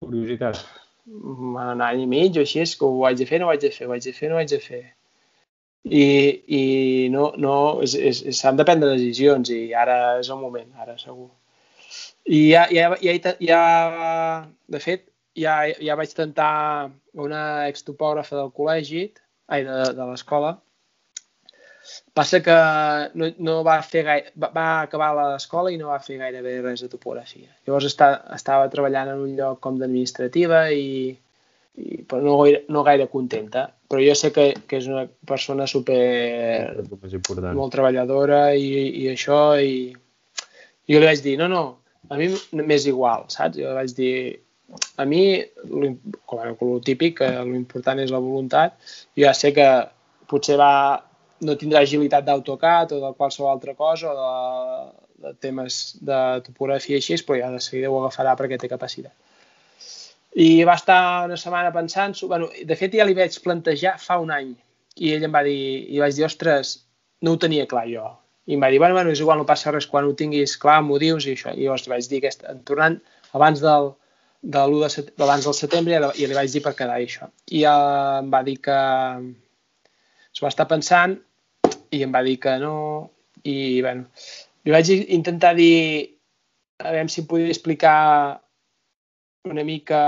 [0.03, 0.61] Curiositat.
[1.09, 3.63] un any i mig o així, és que ho haig de fer, no ho haig
[3.65, 4.83] de fer, ho haig de fer, no ho haig de fer.
[5.85, 6.05] I,
[6.59, 6.61] i
[7.13, 7.55] no, no,
[7.87, 11.29] s'han de prendre decisions i ara és el moment, ara segur.
[12.29, 13.61] I ja, ja, ja, ja
[14.69, 15.07] de fet,
[15.39, 19.07] ja, ja vaig tentar una extopògrafa del col·legi,
[19.49, 20.57] ai, de, de l'escola,
[22.13, 22.55] Passa que
[23.19, 26.83] no, no va fer gaire, va, va acabar l'escola i no va fer gairebé res
[26.83, 27.47] de topografia.
[27.65, 31.15] Llavors està, estava treballant en un lloc com d'administrativa i,
[31.79, 32.35] i però no,
[32.75, 33.67] no gaire contenta.
[33.89, 35.97] Però jo sé que, que és una persona super...
[37.57, 38.69] molt treballadora i,
[39.01, 39.89] i això i,
[40.89, 41.63] jo li vaig dir, no, no,
[42.09, 42.29] a mi
[42.61, 43.57] m'és igual, saps?
[43.61, 44.13] Jo vaig dir,
[45.01, 45.23] a mi,
[46.29, 48.77] com, com el típic, l'important és la voluntat,
[49.17, 49.67] jo ja sé que
[50.29, 50.73] potser va,
[51.45, 54.33] no tindrà agilitat d'AutoCAD o de qualsevol altra cosa o de,
[55.25, 59.15] de temes de topografia i així, però ja de seguida ho agafarà perquè té capacitat.
[60.37, 64.31] I va estar una setmana pensant, bueno, de fet ja li vaig plantejar fa un
[64.31, 64.51] any
[64.99, 66.75] i ell em va dir, i vaig dir, ostres,
[67.25, 68.05] no ho tenia clar jo.
[68.49, 70.81] I em va dir, bueno, bueno, és igual, no passa res, quan ho tinguis clar
[70.85, 71.53] m'ho dius i això.
[71.53, 72.97] I llavors vaig dir, aquest, tornant
[73.37, 73.91] abans del,
[74.41, 77.29] de l'1 de setembre, abans del setembre i li vaig dir per quedar això.
[77.51, 78.77] I uh, em va dir que
[80.33, 81.17] s'ho va estar pensant
[81.91, 82.75] i em va dir que no
[83.43, 84.07] i bueno,
[84.65, 86.15] li vaig intentar dir
[86.79, 88.39] a veure si em podia explicar
[89.47, 90.01] una mica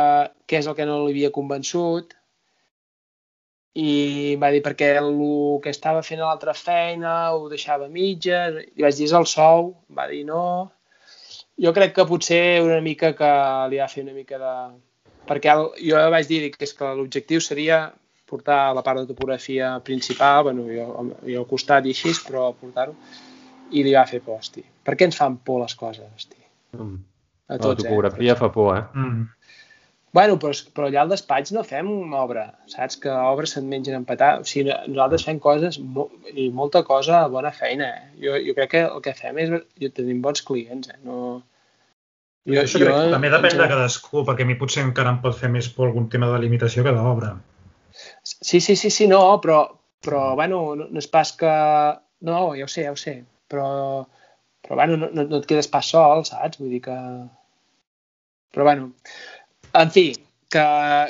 [0.47, 2.15] què és el que no l'havia convençut
[3.79, 5.13] i va dir perquè el
[5.63, 7.91] que estava fent a l'altra feina ho deixava a
[8.75, 10.71] li vaig dir és el sou, va dir no.
[11.61, 13.31] Jo crec que potser una mica que
[13.71, 14.53] li va fer una mica de...
[15.29, 17.93] Perquè el, jo vaig dir que és que l'objectiu seria
[18.27, 20.87] portar la part de topografia principal, bueno, jo,
[21.27, 22.95] jo al costat i així, però portar-ho,
[23.71, 24.63] i li va fer por, hosti.
[24.83, 26.39] Per què ens fan por les coses, hosti?
[26.75, 27.10] Mm.
[27.51, 28.39] A tots, la topografia eh?
[28.39, 28.83] fa por, eh?
[28.95, 29.29] Mm.
[30.11, 31.87] Bueno, però, però allà al despatx no fem
[32.19, 32.97] obra, saps?
[32.99, 34.31] Que obres se'n mengen en petar.
[34.41, 38.09] O sigui, nosaltres fem coses mo i molta cosa bona feina, eh?
[38.25, 39.55] Jo, jo crec que el que fem és...
[39.79, 40.99] Jo tenim bons clients, eh?
[41.07, 41.39] No...
[42.43, 45.23] Jo, jo, jo crec que també depèn de cadascú, perquè a mi potser encara em
[45.23, 47.35] pot fer més por algun tema de limitació que d'obra.
[48.23, 49.63] Sí, sí, sí, sí, no, però,
[50.03, 51.51] però bueno, no, no és pas que...
[52.27, 53.67] No, ja ho sé, ja ho sé, però,
[54.65, 56.59] però bueno, no, no, no et quedes pas sol, saps?
[56.59, 56.97] Vull dir que...
[58.51, 58.91] Però bueno,
[59.79, 60.11] en fi,
[60.51, 60.65] que,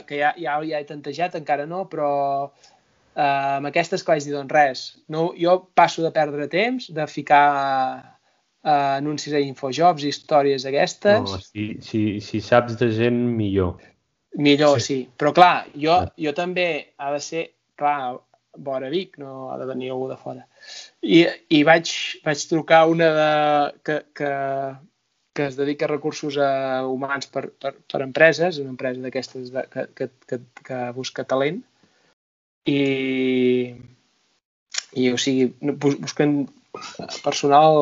[0.08, 2.12] que ja, ja, ja he tantejat, encara no, però
[2.48, 7.08] eh, amb aquestes que vaig dir, doncs res, no, jo passo de perdre temps, de
[7.10, 7.46] ficar
[8.64, 11.26] eh, anuncis a Infojobs, històries aquestes.
[11.26, 13.80] No, si, si, si saps de gent, millor.
[14.38, 14.86] Millor, sí.
[14.86, 15.00] sí.
[15.18, 16.68] Però clar, jo, jo també
[17.02, 17.48] ha de ser,
[17.80, 18.14] clar,
[18.62, 20.46] vora Vic, no ha de venir algú de fora.
[21.02, 21.92] I, i vaig,
[22.26, 23.30] vaig trucar una de,
[23.88, 24.32] que, que,
[25.34, 29.86] que es dedica a recursos uh, humans per, per, per empreses, una empresa d'aquestes que,
[29.96, 31.62] que, que, que busca talent,
[32.68, 33.74] i,
[34.94, 36.44] i o sigui, busquen
[37.24, 37.78] personal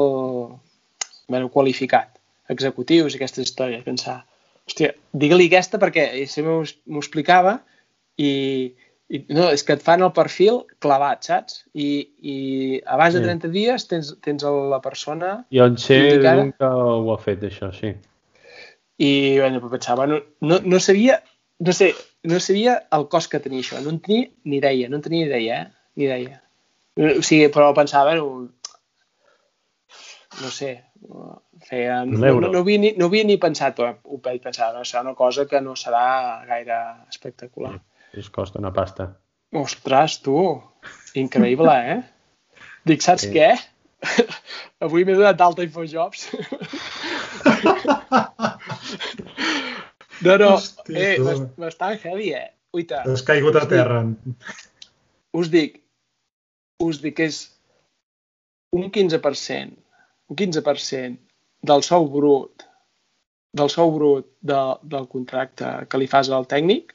[1.30, 2.20] bueno, qualificat,
[2.50, 4.22] executius i aquestes històries, pensar,
[4.70, 6.62] hòstia, digue-li aquesta perquè si m'ho
[7.02, 7.60] explicava
[8.18, 8.32] i,
[9.10, 11.64] i no, és que et fan el perfil clavat, saps?
[11.74, 11.88] I,
[12.22, 12.36] i
[12.86, 15.32] abans de 30 dies tens, tens la persona...
[15.56, 17.96] Jo en sé que ho ha fet, això, sí.
[19.02, 21.18] I, bueno, pensava, no, no, no sabia,
[21.66, 21.90] no sé,
[22.30, 25.26] no sabia el cost que tenia això, no en tenia ni idea, no en tenia
[25.26, 25.92] ni idea, eh?
[25.98, 26.40] Ni idea.
[27.00, 28.50] O sigui, però pensava, bueno,
[30.40, 30.74] no sé,
[31.66, 34.86] feia, no, no, no, havia ni, no havia ni pensat, però ho vaig pensar, no,
[34.86, 36.04] serà una cosa que no serà
[36.46, 37.80] gaire espectacular.
[37.80, 39.12] Sí, es costa una pasta.
[39.56, 40.38] Ostres, tu,
[41.18, 42.00] increïble, eh?
[42.86, 43.34] Dic, saps sí.
[43.34, 43.50] què?
[44.86, 46.30] Avui m'he donat d'alta Infojobs.
[50.26, 51.18] no, no, Hòstia, eh,
[51.60, 52.50] bastant heavy, eh?
[52.76, 53.04] Uita.
[53.10, 54.04] Has caigut a terra.
[55.38, 55.82] Us dic,
[56.86, 57.44] us dic que és
[58.78, 59.80] un 15%
[60.30, 61.18] un 15%
[61.70, 62.66] del sou brut
[63.60, 66.94] del sou brut de, del contracte que li fas al tècnic,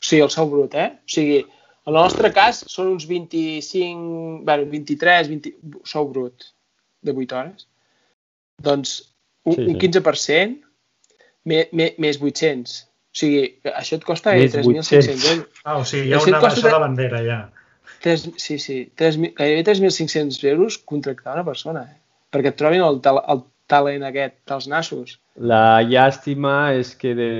[0.00, 0.90] o sigui, el sou brut, eh?
[1.04, 1.40] O sigui,
[1.86, 5.54] en el nostre cas són uns 25, bueno, 23, 20,
[5.88, 6.48] sou brut
[7.06, 7.66] de 8 hores.
[8.62, 8.96] Doncs
[9.46, 9.68] un, sí, sí.
[9.72, 10.56] un 15%
[11.52, 12.78] més, més 800.
[13.16, 15.60] O sigui, això et costa eh, 3.500 euros.
[15.64, 17.42] Ah, o sigui, hi ha una baixada de bandera ja.
[18.04, 21.86] 3, sí, sí, 3, gairebé 3.500 euros contractar una persona.
[21.86, 22.02] Eh?
[22.36, 25.16] perquè et trobin el, el talent aquest dels nassos.
[25.36, 27.30] La llàstima és que de...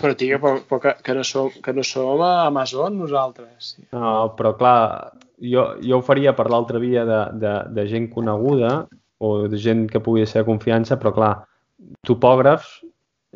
[0.00, 3.74] Però, tio, però, però que, que, no som, que no som a Amazon nosaltres.
[3.92, 5.12] No, però clar,
[5.44, 8.86] jo, jo ho faria per l'altra via de, de, de gent coneguda
[9.20, 11.34] o de gent que pugui ser de confiança, però clar,
[12.08, 12.80] topògrafs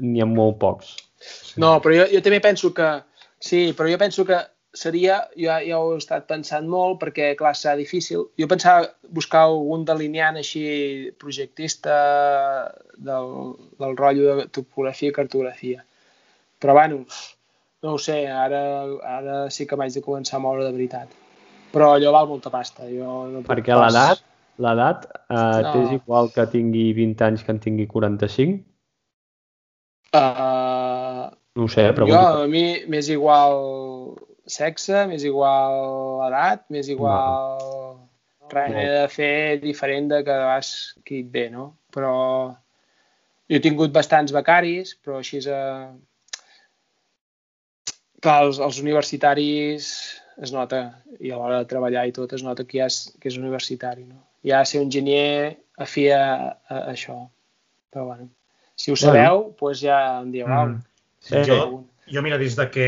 [0.00, 0.96] n'hi ha molt pocs.
[1.20, 1.60] Sí.
[1.60, 2.90] No, però jo, jo també penso que...
[3.44, 4.38] Sí, però jo penso que
[4.74, 8.26] seria, jo ja ho he estat pensant molt perquè, clar, serà difícil.
[8.40, 10.64] Jo pensava buscar algun delineant així
[11.20, 11.96] projectista
[12.96, 13.28] del,
[13.80, 15.84] del rotllo de topografia i cartografia.
[16.64, 17.02] Però, bueno,
[17.84, 18.60] no ho sé, ara,
[19.04, 21.10] ara sí que m'haig de començar a moure de veritat.
[21.74, 22.86] Però allò val molta pasta.
[22.88, 23.92] Jo no perquè pas...
[23.92, 24.22] l'edat
[24.64, 25.72] l'edat eh, no.
[25.74, 28.62] t'és igual que tingui 20 anys que en tingui 45?
[30.14, 31.26] Uh,
[31.58, 32.08] no ho sé, però...
[32.08, 33.60] Jo, a mi m'és igual
[34.46, 37.60] sexe, m'és igual edat, m'és igual...
[37.60, 38.00] No.
[38.54, 38.80] Res, no.
[38.80, 40.72] he de fer diferent de que vas
[41.04, 41.70] qui et ve, no?
[41.92, 42.16] Però
[43.50, 45.52] jo he tingut bastants becaris, però així és...
[45.52, 45.92] A...
[48.25, 49.89] Clar, els, els universitaris
[50.43, 50.81] es nota,
[51.20, 54.07] i a l'hora de treballar i tot, es nota que, ja és, que és universitari,
[54.09, 54.22] no?
[54.45, 57.18] Ja ser un enginyer afia a, a, a això.
[57.93, 58.31] Però bueno,
[58.75, 60.81] si ho sabeu, doncs pues ja em dieu mm.
[61.25, 62.87] Sí, jo, jo, mira, des de que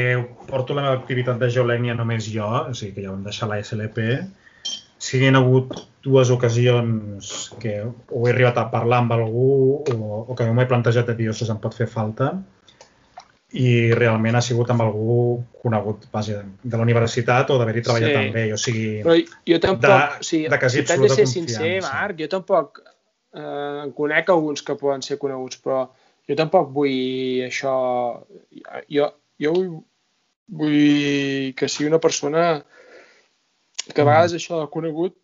[0.50, 3.60] porto la meva activitat de geolènia només jo, o sigui que ja vam deixar la
[3.62, 4.02] SLP,
[4.98, 5.72] si hi ha hagut
[6.04, 7.30] dues ocasions
[7.62, 9.48] que ho he arribat a parlar amb algú
[9.94, 12.34] o, o que m'ho he plantejat de dir, si em pot fer falta,
[13.54, 15.18] i realment ha sigut amb algú
[15.62, 18.22] conegut base de, la universitat o d'haver-hi treballat sí.
[18.22, 19.14] amb ell, o sigui, Però
[19.52, 22.80] jo tampoc, de, o sigui, de quasi si t'haig de ser sincer, Marc, jo tampoc
[22.82, 25.84] eh, conec alguns que poden ser coneguts, però
[26.26, 27.76] jo tampoc vull això...
[28.90, 29.70] Jo, jo vull,
[30.62, 32.48] vull que sigui una persona
[33.92, 34.08] que a mm.
[34.08, 35.14] vegades això de conegut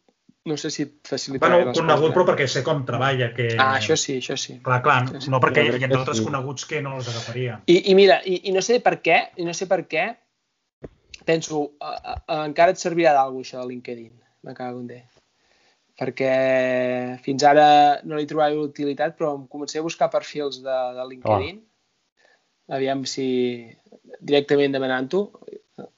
[0.44, 2.14] no sé si et facilita bueno, conegut, coses.
[2.16, 3.30] però perquè sé com treballa.
[3.36, 3.52] Que...
[3.56, 4.58] Ah, això sí, això sí.
[4.64, 6.26] Clar, clar, no, sí, no perquè hi ha altres sí.
[6.26, 7.60] coneguts que no els agafaria.
[7.70, 10.08] I, i mira, i, i no sé per què, i no sé per què,
[11.28, 15.08] penso, a, a, a, encara et servirà d'algú això de LinkedIn, me cago en Déu
[16.02, 16.30] perquè
[17.22, 17.66] fins ara
[18.08, 22.74] no li trobava utilitat, però em comencé a buscar perfils de, de LinkedIn, oh.
[22.78, 23.26] aviam si
[24.18, 25.22] directament demanant-ho,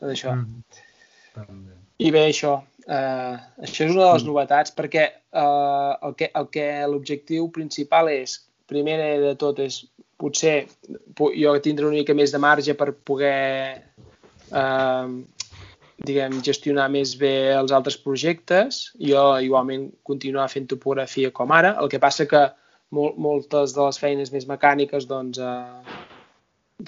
[0.03, 0.35] d'això.
[0.35, 1.63] Mm.
[2.05, 3.35] I bé, això, eh,
[3.67, 4.31] això és una de les mm.
[4.31, 8.39] novetats, perquè eh, el que el que l'objectiu principal és,
[8.71, 9.83] primer de tot, és
[10.21, 10.65] potser
[11.19, 13.35] jo tindré una mica més de marge per poder
[14.55, 15.09] eh,
[16.05, 18.91] diguem, gestionar més bé els altres projectes.
[18.99, 21.75] Jo igualment continuar fent topografia com ara.
[21.81, 22.47] El que passa que
[22.95, 26.03] mol moltes de les feines més mecàniques doncs, eh,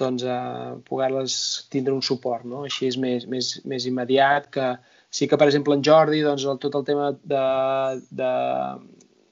[0.02, 1.38] doncs eh, poder-les
[1.72, 2.64] tindre un suport, no?
[2.68, 4.74] Així és més, més, més immediat que
[5.16, 7.44] sí que, per exemple, en Jordi, doncs, el, tot el tema de,
[8.20, 8.32] de,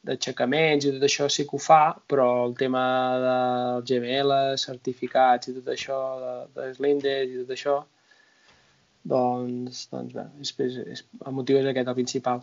[0.09, 2.85] d'aixecaments i tot això sí que ho fa, però el tema
[3.25, 7.75] del GML, certificats i tot això, de, de Slinder i tot això,
[9.13, 12.41] doncs, doncs bé, és, és, és, el motiu és aquest, el principal.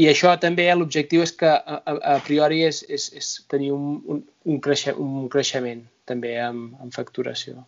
[0.00, 4.02] I això també, l'objectiu és que a, a, a priori és, és, és tenir un,
[4.10, 5.80] un, un, creixement, un creixement
[6.10, 7.64] també amb, amb facturació.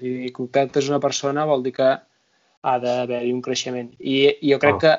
[0.00, 1.92] Si contractes una persona vol dir que
[2.64, 3.92] ha d'haver-hi un creixement.
[4.00, 4.82] I, I jo crec oh.
[4.84, 4.94] que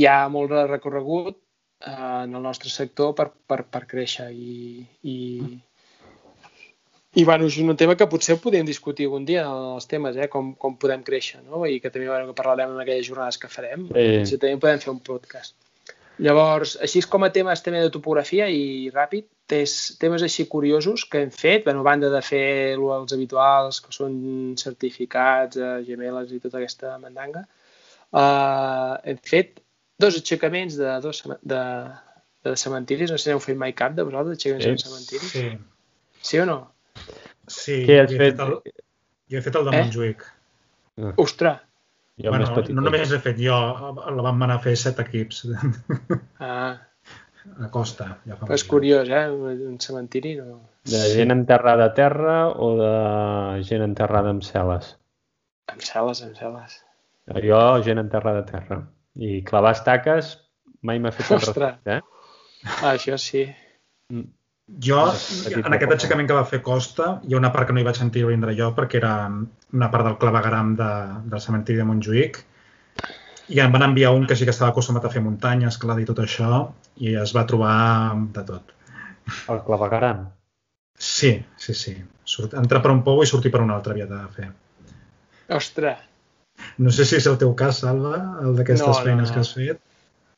[0.00, 4.84] hi ha molt de recorregut eh, en el nostre sector per, per, per créixer i,
[5.02, 5.16] i,
[7.14, 10.28] i bueno, és un tema que potser podem discutir algun dia els temes, eh?
[10.32, 11.64] com, com podem créixer, no?
[11.66, 14.08] i que també bueno, que parlarem en aquelles jornades que farem, sí.
[14.32, 15.56] si també podem fer un podcast.
[16.22, 21.24] Llavors, així com a temes també de topografia i ràpid, tes, temes així curiosos que
[21.24, 22.46] hem fet, bueno, a banda de fer
[22.76, 24.14] els habituals, que són
[24.60, 27.44] certificats, eh, gemeles i tota aquesta mandanga,
[28.14, 29.58] eh, hem fet
[29.98, 31.62] dos aixecaments de, dos, de,
[32.46, 34.70] de cementiris, no sé si heu fet mai cap de vosaltres, aixecaments sí.
[34.70, 35.34] de cementiris.
[35.34, 35.74] Sí.
[36.24, 36.58] Sí o no?
[37.50, 38.14] Sí, jo fet?
[38.14, 38.56] He fet el,
[39.30, 39.82] jo he fet el de eh?
[39.82, 40.26] Montjuïc.
[41.02, 41.12] Ah.
[41.20, 41.58] Ostres!
[42.22, 42.46] Jo bueno,
[42.76, 43.54] no només he fet jo,
[44.16, 45.46] la vam anar a fer set equips.
[46.44, 46.76] Ah.
[47.60, 48.06] A costa.
[48.24, 49.26] Ja fa és curiós, eh?
[49.28, 50.62] Un cementiri no...
[50.88, 52.92] De gent enterrada a terra o de
[53.68, 54.94] gent enterrada amb cel·les?
[55.72, 56.78] Amb cel·les, amb cel·les.
[57.44, 58.80] Jo, gent enterrada a terra.
[59.20, 60.32] I clavar estaques
[60.84, 61.52] mai m'ha fet Ostres.
[61.52, 62.00] Respecte, eh?
[62.80, 63.44] Ah, això sí.
[64.12, 64.30] Mm.
[64.64, 65.00] Jo,
[65.60, 67.98] en aquest aixecament que va fer Costa, hi ha una part que no hi vaig
[68.00, 70.90] sentir vindre jo perquè era una part del clavegaram de,
[71.28, 72.38] del cementiri de Montjuïc
[73.52, 76.08] i em van enviar un que sí que estava acostumat a fer muntanya, escalada i
[76.08, 76.62] tot això
[76.96, 77.76] i es va trobar
[78.38, 78.72] de tot.
[79.52, 80.24] El clavegaram?
[80.96, 81.94] Sí, sí, sí.
[82.24, 84.48] Surt, entrar per un pou i sortir per un altre havia de fer.
[85.52, 86.00] Ostres!
[86.80, 89.34] No sé si és el teu cas, Salva, el d'aquestes no, feines no, no.
[89.34, 89.80] que has fet.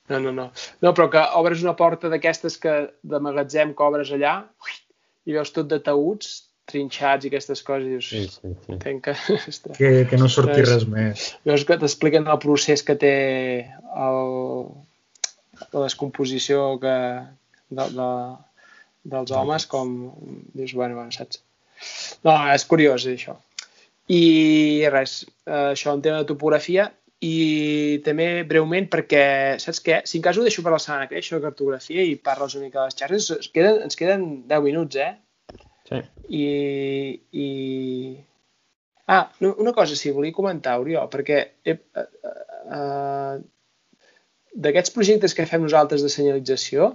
[0.09, 0.51] No, no, no.
[0.83, 4.37] No, però que obres una porta d'aquestes que de magatzem que obres allà
[5.27, 8.77] i veus tot de taüts trinxats i aquestes coses i dius, sí, sí, sí.
[9.03, 9.15] Que,
[9.79, 11.29] que, que no surti res més.
[11.47, 13.15] Veus que t'expliquen el procés que té
[14.07, 14.21] el,
[15.63, 16.97] la descomposició que,
[17.71, 18.11] de, de,
[19.15, 19.95] dels homes, com
[20.55, 21.43] dius, bueno, bueno, saps?
[22.27, 23.37] No, és curiós, això.
[24.11, 26.91] I res, això en tema de topografia
[27.25, 29.25] i també breument perquè,
[29.63, 30.01] saps què?
[30.05, 32.67] Si en cas ho deixo per la setmana que això de cartografia i parles una
[32.67, 35.15] mica de les xarxes, ens queden, ens queden 10 minuts, eh?
[35.89, 36.03] Sí.
[36.29, 36.45] I,
[37.33, 37.49] i...
[39.07, 42.07] Ah, una cosa sí, volia comentar, Oriol, perquè eh, eh,
[42.75, 43.37] eh,
[44.67, 46.91] d'aquests projectes que fem nosaltres de senyalització,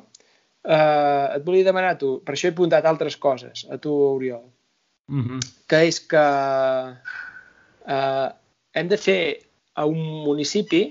[0.61, 4.43] eh, et volia demanar a tu, per això he apuntat altres coses, a tu, Oriol,
[5.07, 5.39] mm -hmm.
[5.72, 6.26] que és que
[7.88, 8.28] eh,
[8.74, 9.24] hem de fer
[9.74, 10.84] a un municipi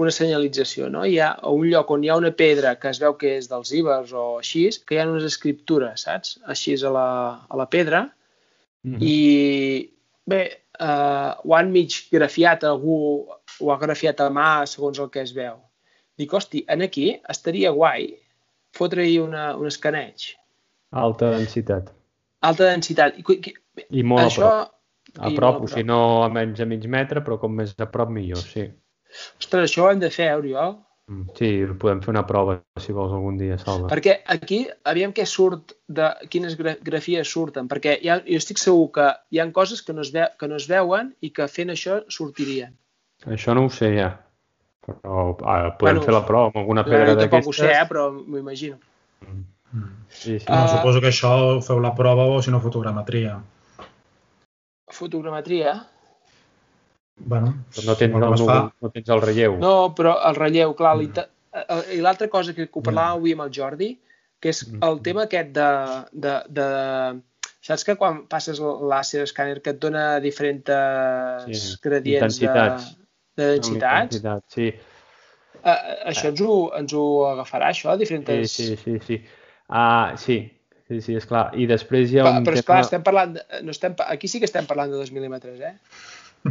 [0.00, 1.02] una senyalització, no?
[1.04, 3.48] Hi ha a un lloc on hi ha una pedra que es veu que és
[3.50, 6.38] dels ibers o així, que hi ha unes escriptures, saps?
[6.54, 7.06] Així a la,
[7.48, 8.04] a la pedra.
[8.84, 9.02] Mm -hmm.
[9.02, 9.90] I
[10.26, 10.42] bé,
[10.78, 13.26] eh, ho han mig grafiat algú,
[13.60, 15.58] ho ha grafiat a mà segons el que es veu.
[16.16, 18.14] Dic, hosti, en aquí estaria guai
[18.72, 20.36] fotre-hi un escaneig.
[20.90, 21.92] Alta densitat.
[22.40, 23.18] Alta densitat.
[23.18, 23.54] I,
[23.90, 24.79] I molt això, a prop.
[25.18, 28.12] A prop, o si no a menys de mig metre, però com més a prop
[28.14, 28.68] millor, sí.
[29.40, 30.76] Ostres, això ho hem de fer, eh, Oriol?
[31.10, 31.48] Mm, sí,
[31.82, 33.88] podem fer una prova, si vols, algun dia, Salva.
[33.90, 39.08] Perquè aquí, aviam què surt, de quines grafies surten, perquè ha, jo estic segur que
[39.34, 41.98] hi han coses que no, es ve, que no es veuen i que fent això
[42.14, 42.76] sortirien.
[43.26, 44.12] Això no ho sé ja,
[44.86, 47.32] però ah, podem bueno, fer la prova amb alguna pedra d'aquestes.
[47.34, 48.78] Tampoc ho sé, eh, però m'ho imagino.
[49.26, 49.42] Mm.
[50.10, 50.46] Sí, sí.
[50.46, 51.32] Uh, no, suposo que això
[51.66, 53.36] feu la prova o si no fotogrametria
[55.00, 55.78] fotogrametria.
[57.20, 59.56] Bueno, però no tens, el, no, no tens el relleu.
[59.60, 61.90] No, però el relleu, clar, mm.
[61.96, 63.18] i l'altra cosa que, que ho parlàvem mm.
[63.18, 63.90] avui amb el Jordi,
[64.40, 64.84] que és mm.
[64.88, 65.72] el tema aquest de,
[66.26, 66.68] de, de
[67.66, 70.70] saps que quan passes l'àcer escàner que et dona diferents
[71.50, 71.74] sí.
[71.84, 72.54] gradients de,
[73.36, 74.16] de densitats?
[74.16, 74.70] Intensitat, sí.
[75.60, 75.76] Uh,
[76.08, 77.92] això ens ho, ens ho agafarà, això?
[78.00, 78.54] Diferents...
[78.54, 78.96] Sí, sí, sí.
[79.04, 79.20] sí.
[79.68, 80.38] Uh, sí,
[80.90, 81.54] Sí, sí, és clar.
[81.54, 82.62] I després hi ha un però, però tema...
[82.64, 83.30] esclar, estem parlant...
[83.36, 85.74] De, no estem, aquí sí que estem parlant de 2 mil·límetres, eh?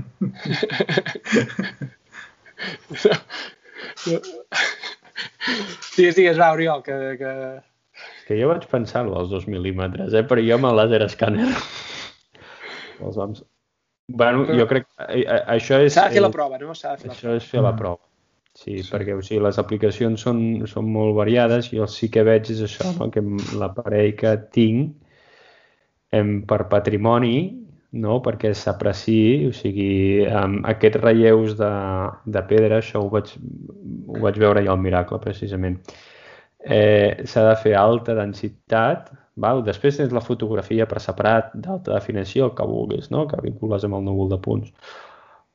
[5.98, 7.32] digues, digues, va, Oriol, que, que...
[8.30, 10.24] Que jo vaig pensar als 2 mil·límetres, eh?
[10.30, 13.44] però jo amb el láser escàner els vamos...
[14.08, 14.56] Bueno, però...
[14.62, 15.92] jo crec que eh, eh, això és...
[15.98, 16.72] S'ha de fer la prova, no?
[16.78, 17.44] S'ha de fer això la prova.
[17.44, 18.02] és fer la prova.
[18.60, 22.26] Sí, sí, perquè o sigui, les aplicacions són, són molt variades i el sí que
[22.28, 23.08] veig és això, no?
[23.14, 23.24] que
[23.62, 24.98] l'aparell que tinc
[26.20, 27.38] em, per patrimoni,
[28.04, 28.20] no?
[28.26, 31.72] perquè s'apreciï, o sigui, amb aquests relleus de,
[32.36, 35.80] de pedra, això ho vaig, ho vaig veure ja al Miracle, precisament.
[36.60, 39.64] Eh, S'ha de fer alta densitat, val?
[39.64, 43.24] després tens la fotografia per separat d'alta definició, que vulguis, no?
[43.32, 44.76] que vincules amb el núvol de punts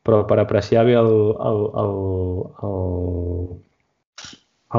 [0.04, 1.12] però per apreciar bé el,
[1.50, 1.94] el, el,
[2.68, 3.54] el,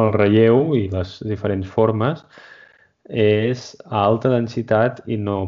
[0.02, 2.26] el relleu i les diferents formes
[3.06, 5.44] és a alta densitat i no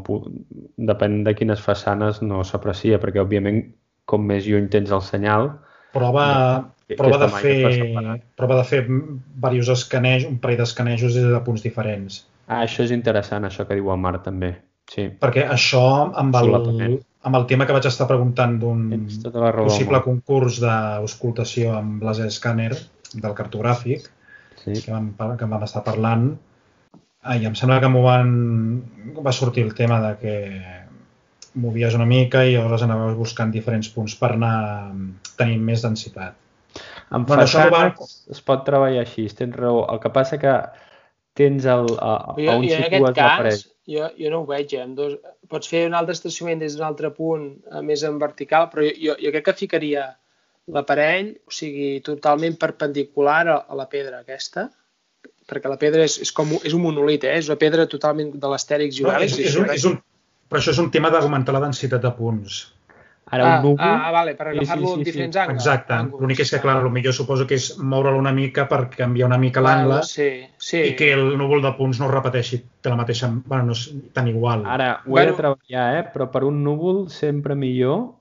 [0.90, 3.64] depèn de quines façanes no s'aprecia, perquè òbviament
[4.06, 5.50] com més lluny tens el senyal
[5.98, 6.28] prova,
[6.98, 7.58] prova, de fer,
[8.38, 12.24] prova de fer diversos escanejos, un parell d'escanejos des de punts diferents.
[12.48, 14.54] Ah, això és interessant, això que diu el Marc també.
[14.88, 15.10] Sí.
[15.20, 15.84] Perquè això
[16.16, 16.54] amb el,
[17.28, 18.88] amb el tema que vaig estar preguntant d'un
[19.60, 22.72] possible concurs d'auscultació amb laser scanner
[23.14, 24.08] del cartogràfic,
[24.64, 24.78] sí.
[24.80, 26.30] que, vam, que vam estar parlant,
[27.36, 28.34] i em sembla que m'ho van...
[29.20, 30.36] va sortir el tema de que
[31.58, 34.58] movies una mica i llavors anaves buscant diferents punts per anar
[35.40, 36.38] tenint més densitat.
[37.12, 38.10] En bueno, façanes va...
[38.36, 39.84] es pot treballar així, tens raó.
[39.92, 40.54] El que passa que
[41.38, 44.74] tens el, a, a on situes l'aparell jo, jo no ho veig.
[44.76, 44.86] Eh?
[44.98, 45.18] Dos,
[45.52, 49.16] pots fer un altre estacionament des d'un altre punt, eh, més en vertical, però jo,
[49.16, 50.10] jo crec que ficaria
[50.76, 54.68] l'aparell, o sigui, totalment perpendicular a, a la pedra aquesta,
[55.48, 57.38] perquè la pedra és, és com és un monolit, eh?
[57.40, 59.38] és una pedra totalment de l'estèrics geogràfics.
[59.38, 60.02] No, és, és, un, és un,
[60.52, 62.66] però això és un tema d'augmentar la densitat de punts.
[63.30, 63.84] Ara ah, un núvol...
[63.84, 65.42] Ah, vale, per agafar-lo sí, sí, sí, diferents sí.
[65.42, 65.66] angles.
[65.66, 65.98] Exacte.
[66.22, 69.64] L'únic és que, clar, potser suposo que és moure-lo una mica per canviar una mica
[69.64, 70.84] l'angle sí, sí.
[70.92, 73.32] i que el núvol de punts no repeteixi de la mateixa...
[73.46, 74.64] Bueno, no és tan igual.
[74.66, 76.06] Ara, ho bueno, he de treballar, eh?
[76.14, 78.17] Però per un núvol sempre millor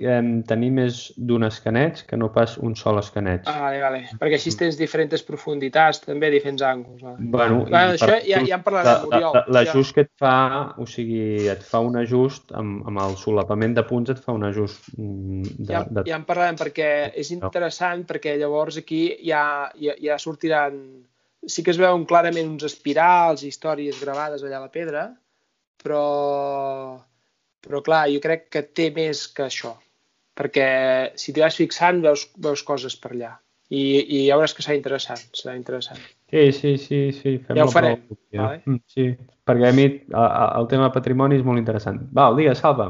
[0.00, 3.44] eh, tenir més d'un escaneig que no pas un sol escaneig.
[3.50, 4.00] Ah, vale, vale.
[4.20, 7.02] Perquè així tens diferents profunditats, també diferents angles.
[7.02, 7.28] Vale.
[7.34, 9.38] Bueno, bueno això ja, ja en parlarem, Oriol.
[9.52, 9.96] L'ajust ja.
[9.98, 10.36] que et fa,
[10.80, 11.20] o sigui,
[11.52, 15.54] et fa un ajust amb, amb el solapament de punts, et fa un ajust mm,
[15.58, 15.70] de...
[15.72, 16.06] Ja, de...
[16.08, 16.90] ja en parlarem perquè
[17.20, 19.44] és interessant, perquè llavors aquí ja,
[19.80, 20.80] ja, ja sortiran...
[21.40, 25.06] Sí que es veuen clarament uns espirals i històries gravades allà a la pedra,
[25.80, 26.02] però
[27.60, 29.74] però clar, jo crec que té més que això
[30.40, 30.66] perquè
[31.20, 33.34] si t'hi vas fixant veus, veus coses per allà.
[33.70, 36.00] i, i ja veuràs que serà interessant, serà interessant.
[36.32, 37.36] Sí, sí, sí, sí.
[37.46, 38.00] Fem ja ho farem.
[38.34, 38.58] Vale.
[38.64, 39.04] Mm, sí,
[39.46, 42.00] perquè a mi el, el tema patrimoni és molt interessant.
[42.16, 42.88] Val, digues, Salva.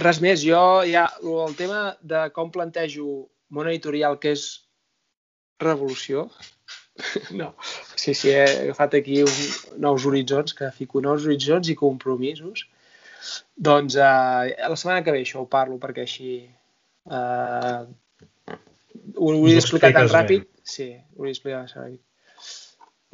[0.00, 4.46] Res més, jo ja el tema de com plantejo món editorial que és
[5.60, 6.30] revolució,
[7.40, 7.52] no,
[7.96, 9.36] sí, sí, he agafat aquí un,
[9.82, 12.64] nous horitzons, que fico nous horitzons i compromisos.
[13.56, 16.36] Doncs eh, la setmana que ve això ho parlo perquè així
[17.10, 18.56] eh,
[19.16, 20.48] ho hauria d'explicar tan ràpid.
[20.48, 20.64] Bé.
[20.64, 22.02] Sí, ho hauria d'explicar tan ràpid.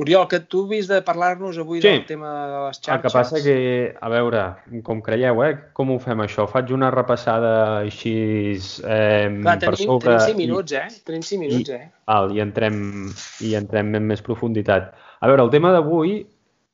[0.01, 1.89] Oriol, que tu vist de parlar-nos avui sí.
[1.91, 2.95] del tema de les xarxes.
[2.95, 3.57] El que passa que,
[4.01, 4.45] a veure,
[4.87, 5.51] com creieu, eh?
[5.77, 6.47] Com ho fem això?
[6.49, 7.51] Faig una repassada
[7.83, 8.15] així
[8.57, 10.15] eh, Clar, tenim, per sobre...
[10.15, 10.87] Tenim 5 minuts, eh?
[11.05, 11.91] Tenim 5 minuts, i, eh?
[12.09, 12.79] Val, i entrem,
[13.45, 14.95] i entrem en més profunditat.
[15.21, 16.23] A veure, el tema d'avui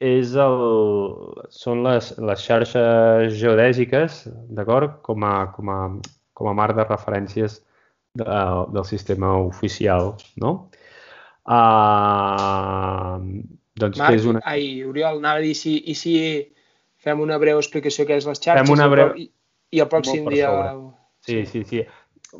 [0.07, 0.63] és el,
[1.51, 4.23] són les, les xarxes geodèsiques,
[4.55, 5.01] d'acord?
[5.03, 5.81] Com, a, com, a,
[6.37, 7.61] com a marc de referències
[8.17, 8.27] de,
[8.75, 10.53] del sistema oficial, no?
[11.47, 13.23] Uh,
[13.79, 14.43] doncs Marc, que és una...
[14.49, 16.15] Ai, Oriol, anava a dir, si, i si
[17.07, 19.13] fem una breu explicació què és les xarxes fem una breu...
[19.21, 19.29] i,
[19.77, 20.51] i el pròxim dia...
[21.27, 21.85] Sí, sí, sí.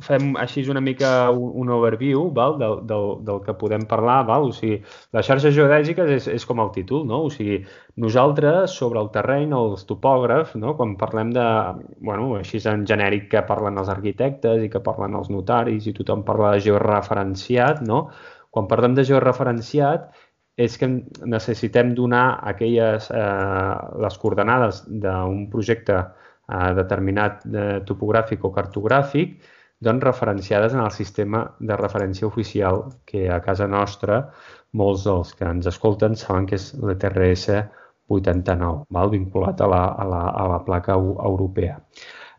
[0.05, 2.57] Fem així una mica un, overview val?
[2.61, 4.19] Del, del, del que podem parlar.
[4.29, 4.49] Val?
[4.51, 4.83] O sigui,
[5.17, 7.23] les xarxes geodèsiques és, és com el títol, no?
[7.29, 7.63] O sigui,
[8.03, 10.75] nosaltres sobre el terreny, els topògrafs, no?
[10.77, 11.47] quan parlem de,
[12.05, 16.25] bueno, així en genèric que parlen els arquitectes i que parlen els notaris i tothom
[16.27, 18.07] parla de georreferenciat, no?
[18.53, 20.09] Quan parlem de georreferenciat
[20.57, 20.89] és que
[21.29, 23.75] necessitem donar aquelles, eh,
[24.05, 29.37] les coordenades d'un projecte eh, determinat de topogràfic o cartogràfic
[29.81, 34.23] doncs referenciades en el sistema de referència oficial que a casa nostra
[34.73, 37.49] molts dels que ens escolten saben que és l'ETRS
[38.09, 39.11] 89, val?
[39.11, 41.81] vinculat a la, a, la, a la placa europea.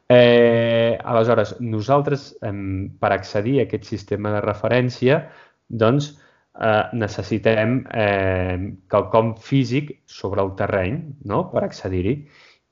[0.10, 2.54] Eh, aleshores, nosaltres, eh,
[3.00, 5.20] per accedir a aquest sistema de referència,
[5.68, 8.58] doncs eh, necessitem eh,
[8.90, 11.48] quelcom físic sobre el terreny no?
[11.52, 12.16] per accedir-hi.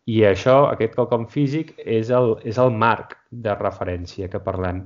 [0.06, 4.84] I això, aquest quelcom físic, és el, és el marc de referència que parlem.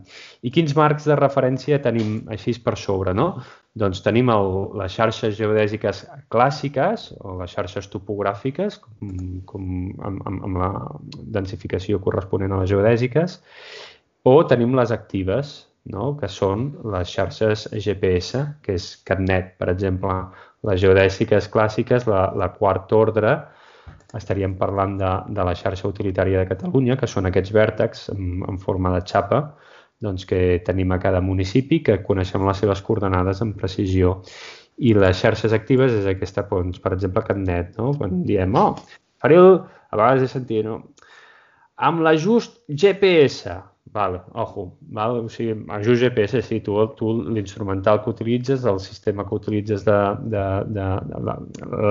[0.48, 3.12] I quins marcs de referència tenim així per sobre?
[3.18, 3.34] No?
[3.80, 4.48] Doncs tenim el,
[4.80, 9.12] les xarxes geodèsiques clàssiques o les xarxes topogràfiques, com,
[9.52, 9.68] com
[10.08, 10.72] amb, amb, amb la
[11.36, 13.42] densificació corresponent a les geodèsiques,
[14.24, 15.54] o tenim les actives,
[15.92, 16.14] no?
[16.16, 20.16] que són les xarxes GPS, que és CatNet, per exemple.
[20.68, 23.38] Les geodèsiques clàssiques, la, la quart ordre,
[24.18, 28.58] estaríem parlant de, de la xarxa utilitària de Catalunya, que són aquests vèrtexs en, en
[28.62, 29.44] forma de xapa
[30.02, 34.20] doncs, que tenim a cada municipi, que coneixem les seves coordenades amb precisió.
[34.80, 37.92] I les xarxes actives és aquesta, doncs, per exemple, CatNet, no?
[38.00, 38.74] quan diem, oh,
[39.22, 39.60] faré el...
[39.90, 40.76] A vegades he sentit, no?
[41.82, 43.56] Amb l'ajust GPS,
[43.92, 45.20] Vale, ojo, vale?
[45.26, 49.98] o sigui, ajust GPS, sí, tu, tu l'instrumental que utilitzes, el sistema que utilitzes de,
[50.30, 50.44] de,
[50.76, 51.38] de, de la,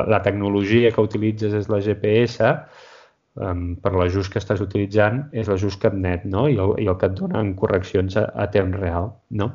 [0.07, 2.53] la tecnologia que utilitzes és la GPS,
[3.34, 6.46] um, per l'ajust que estàs utilitzant és l'ajust CatNet, no?
[6.46, 9.53] I el, i el que et dona en correccions a, a temps real, no?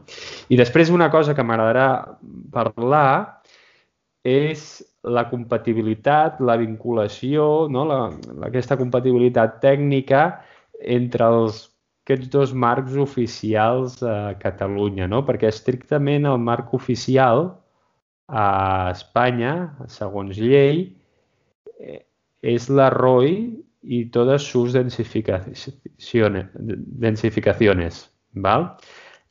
[0.51, 1.89] I després una cosa que m'agradarà
[2.51, 3.43] parlar
[4.23, 7.83] és la compatibilitat, la vinculació, no?
[7.87, 7.99] la,
[8.47, 10.23] aquesta compatibilitat tècnica
[10.79, 11.69] entre els
[12.03, 15.23] aquests dos marcs oficials a Catalunya, no?
[15.23, 17.45] perquè estrictament el marc oficial
[18.27, 19.53] a Espanya,
[19.87, 20.83] segons llei,
[21.79, 22.01] eh,
[22.43, 23.37] és la ROI
[23.83, 26.51] i totes sus densificaciones.
[27.07, 28.75] densificaciones val?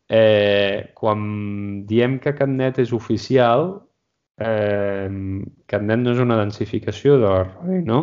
[0.09, 3.83] Eh, quan diem que CatNet és oficial,
[4.41, 5.09] eh,
[5.69, 8.01] CatNet no és una densificació de la ROI, no?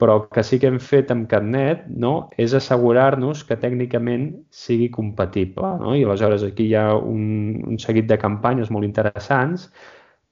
[0.00, 4.88] Però el que sí que hem fet amb CatNet no, és assegurar-nos que tècnicament sigui
[4.94, 5.74] compatible.
[5.82, 5.94] No?
[5.96, 7.24] I aleshores aquí hi ha un,
[7.68, 9.68] un seguit de campanyes molt interessants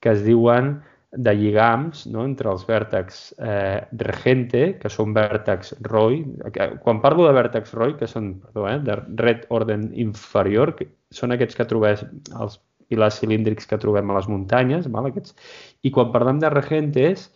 [0.00, 0.78] que es diuen
[1.12, 2.24] de lligams no?
[2.28, 6.22] entre els vèrtex eh, regente, que són vèrtex ROI.
[6.84, 11.32] Quan parlo de vèrtex ROI, que són perdó, eh, de red orden inferior, que són
[11.32, 12.08] aquests que trobem
[12.40, 12.58] els
[12.88, 15.10] pilars cilíndrics que trobem a les muntanyes, val?
[15.10, 15.36] Aquests.
[15.84, 17.28] i quan parlem de regentes,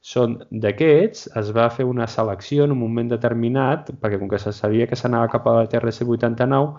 [0.00, 4.52] són d'aquests, es va fer una selecció en un moment determinat, perquè com que se
[4.56, 6.70] sabia que s'anava cap a la TRC89,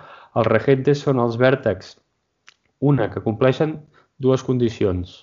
[0.42, 2.00] els regentes són els vèrtexs,
[2.82, 3.78] una que compleixen
[4.18, 5.22] dues condicions.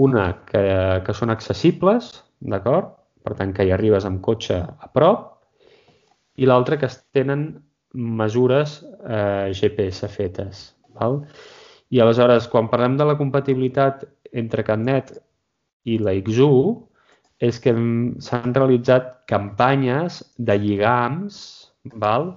[0.00, 0.62] Una, que,
[1.04, 2.94] que són accessibles, d'acord?
[3.26, 5.34] Per tant, que hi arribes amb cotxe a prop,
[6.38, 7.48] i l'altra que tenen
[7.92, 10.68] mesures eh, GPS fetes.
[10.96, 11.20] Val?
[11.92, 15.12] I aleshores, quan parlem de la compatibilitat entre CatNet
[15.88, 16.52] i la XU
[17.48, 17.72] és que
[18.24, 21.40] s'han realitzat campanyes de lligams
[21.94, 22.32] val?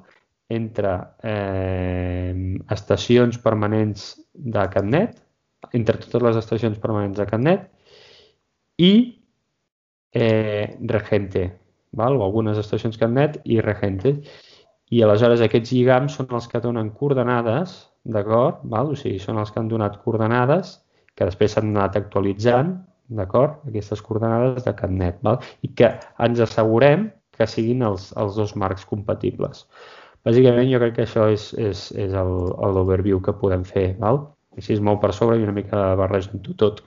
[0.51, 0.89] entre
[1.23, 5.13] eh, estacions permanents de CatNet,
[5.71, 7.69] entre totes les estacions permanents de CatNet,
[8.83, 8.91] i
[10.11, 11.45] eh, Regente,
[11.95, 12.19] val?
[12.19, 14.17] o algunes estacions CatNet i Regente.
[14.91, 18.65] I aleshores aquests lligams són els que donen coordenades, d'acord?
[18.67, 20.81] O sigui, són els que han donat coordenades
[21.15, 22.75] que després s'han anat actualitzant,
[23.17, 23.59] d'acord?
[23.69, 25.41] Aquestes coordenades de CatNet, val?
[25.65, 25.91] I que
[26.23, 29.65] ens assegurem que siguin els, els dos marcs compatibles.
[30.27, 34.23] Bàsicament jo crec que això és, és, és l'overview que podem fer, val?
[34.57, 36.83] Així és molt per sobre i una mica barrejant-ho tot.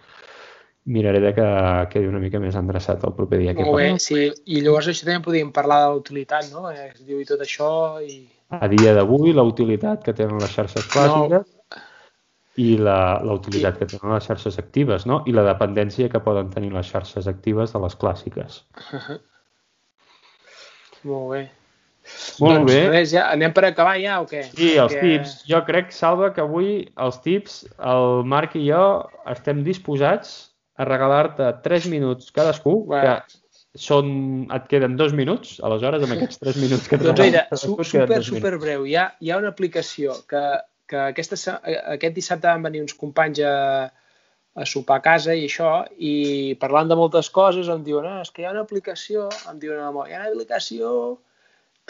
[0.95, 1.47] Miraré de que
[1.95, 3.55] quedi una mica més endreçat el proper dia.
[3.57, 4.29] Que molt bé, sí.
[4.53, 6.69] I llavors això també podríem parlar de l'utilitat, no?
[6.71, 7.71] Es diu i tot això
[8.05, 8.21] i...
[8.55, 11.54] A dia d'avui, la utilitat que tenen les xarxes clàssiques no.
[12.61, 13.83] I la, la utilitat I...
[13.83, 15.23] que tenen les xarxes actives, no?
[15.27, 18.63] I la dependència que poden tenir les xarxes actives de les clàssiques.
[18.79, 19.21] Uh -huh.
[21.05, 21.43] Molt bé.
[22.41, 22.81] Molt doncs, bé.
[22.93, 24.43] Res, ja, anem per acabar ja o què?
[24.51, 25.01] Sí, els que...
[25.01, 25.37] tips.
[25.49, 28.83] Jo crec, Salva, que avui els tips, el Marc i jo
[29.33, 30.35] estem disposats
[30.77, 33.17] a regalar-te 3 minuts cadascú, bueno.
[33.23, 34.11] que són,
[34.55, 38.55] et queden dos minuts, aleshores, amb aquests 3 minuts que et Doncs mira, super, super
[38.63, 38.87] breu.
[38.91, 40.43] Hi ha, hi ha una aplicació que,
[40.95, 41.59] que aquesta,
[41.97, 43.55] aquest dissabte van venir uns companys a,
[44.55, 46.15] a sopar a casa i això, i
[46.63, 49.83] parlant de moltes coses em diuen, ah, és que hi ha una aplicació, em diuen,
[49.83, 50.91] hi ha una aplicació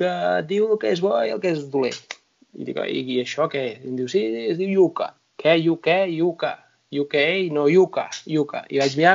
[0.01, 0.11] que
[0.49, 2.19] diu el que és bo i el que és dolent.
[2.55, 3.65] I dic, i, i això què?
[3.77, 5.13] I em diu, sí, es diu Yuka.
[5.43, 5.59] Què?
[5.61, 6.05] Yuka?
[6.11, 6.55] Yuka.
[6.95, 7.15] UK,
[7.51, 8.65] no Yuka, Yuka.
[8.71, 9.15] I vaig mirar,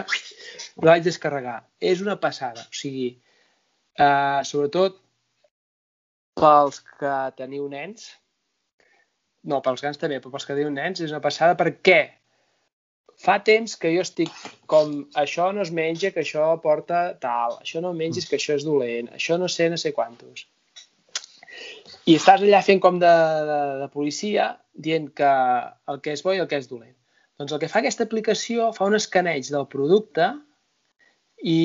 [0.83, 1.61] la vaig descarregar.
[1.79, 2.65] És una passada.
[2.67, 3.13] O sigui,
[3.95, 4.99] uh, sobretot
[6.39, 8.09] pels que teniu nens,
[9.49, 11.57] no, pels grans també, però pels que teniu nens, és una passada.
[11.59, 12.01] Per què?
[13.19, 14.31] fa temps que jo estic
[14.71, 18.65] com això no es menja, que això porta tal, això no menges, que això és
[18.67, 20.45] dolent, això no sé, no sé quantos.
[22.07, 23.15] I estàs allà fent com de,
[23.49, 25.31] de, de policia dient que
[25.91, 26.95] el que és bo i el que és dolent.
[27.39, 30.29] Doncs el que fa aquesta aplicació fa un escaneig del producte
[31.43, 31.59] i,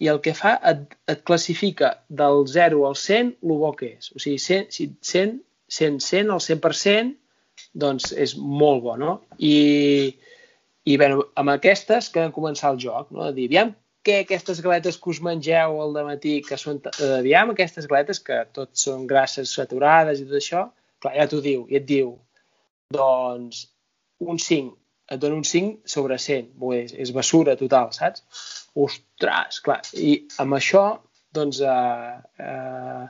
[0.00, 4.12] i el que fa et, et classifica del 0 al 100 el bo que és.
[4.12, 4.68] O sigui, 100,
[5.08, 5.34] 100,
[5.72, 7.14] 100, 100 al 100%,
[7.84, 9.14] doncs és molt bo, no?
[9.38, 9.56] I,
[10.88, 13.24] i bé, amb aquestes que vam començar el joc, no?
[13.28, 13.72] de dir, aviam
[14.06, 18.40] què aquestes galetes que us mengeu al matí, que són, eh, aviam aquestes galetes que
[18.56, 20.64] tot són grasses saturades i tot això,
[21.02, 22.16] clar, ja t'ho diu, i et diu,
[22.94, 23.66] doncs,
[24.22, 24.74] un 5,
[25.12, 28.26] et dona un 5 sobre 100, bé, és, és basura total, saps?
[28.86, 30.84] Ostres, clar, i amb això,
[31.36, 33.06] doncs, eh, eh,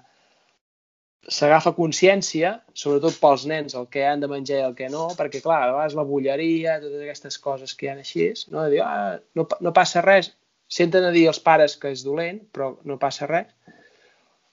[1.31, 5.43] s'agafa consciència, sobretot pels nens, el que han de menjar i el que no, perquè,
[5.45, 8.64] clar, a vegades la bulleria, totes aquestes coses que hi ha així, no?
[8.64, 10.33] de dir, ah, no, no passa res,
[10.66, 13.53] senten a dir els pares que és dolent, però no passa res,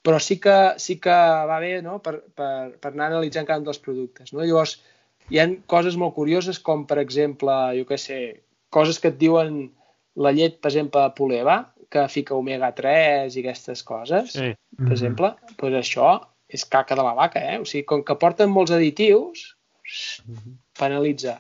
[0.06, 1.16] però sí que, sí que
[1.50, 1.98] va bé no?
[2.04, 4.32] per, per, per anar analitzant cada un dels productes.
[4.32, 4.46] No?
[4.46, 4.78] Llavors,
[5.34, 8.20] hi han coses molt curioses com, per exemple, jo què sé,
[8.74, 9.66] coses que et diuen
[10.20, 11.60] la llet, per exemple, Poleva,
[11.90, 14.52] que fica omega-3 i aquestes coses, sí.
[14.54, 14.92] per mm -hmm.
[14.94, 16.10] exemple, doncs això
[16.50, 17.60] és caca de la vaca, eh?
[17.62, 19.54] O sigui, com que porten molts additius,
[20.80, 21.38] penalitza.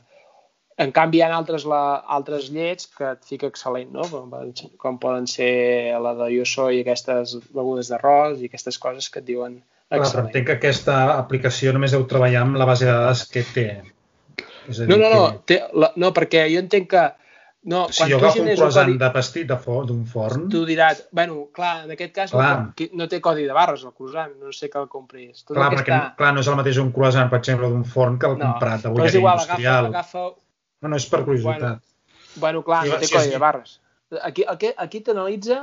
[0.80, 1.82] En canvi, hi ha altres, la,
[2.18, 4.05] altres llets que et fica excel·lent, no?
[4.07, 4.32] Com,
[4.80, 9.28] com poden ser la de Yoso i aquestes begudes d'arròs i aquestes coses que et
[9.28, 10.14] diuen excel·lent.
[10.14, 13.68] Clar, entenc que aquesta aplicació només heu treballat amb la base de dades que té.
[14.70, 15.43] És a dir, no, no, no, que...
[15.51, 17.05] té, la, no, perquè jo entenc que
[17.62, 18.97] no, si jo agafo un croissant codi...
[19.01, 20.45] de pastit d'un for, forn...
[20.51, 22.51] Tu diràs, bueno, clar, en aquest cas clar.
[22.70, 25.43] No, no té codi de barres el croissant, no sé que el compris.
[25.43, 26.14] Tot clar, perquè està...
[26.22, 28.86] clar, no és el mateix un croissant, per exemple, d'un forn que el no, comprat
[28.86, 29.91] de bolleria igual, industrial.
[29.91, 30.41] Agafa, agafa...
[30.80, 31.84] No, no, és per curiositat.
[31.84, 33.36] Bueno, bueno clar, no té si codi és...
[33.36, 33.76] de barres.
[34.24, 35.62] Aquí, aquí, aquí t'analitza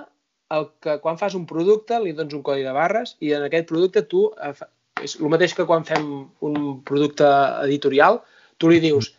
[0.57, 3.73] el que quan fas un producte li dones un codi de barres i en aquest
[3.73, 4.53] producte tu, eh,
[5.03, 6.11] és el mateix que quan fem
[6.45, 7.27] un producte
[7.65, 8.21] editorial,
[8.61, 9.15] tu li dius,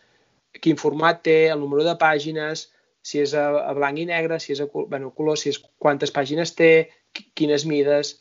[0.64, 2.68] quin format té, el número de pàgines,
[3.04, 6.12] si és a, a blanc i negre, si és a bueno, color, si és quantes
[6.14, 6.72] pàgines té,
[7.38, 8.18] quines mides,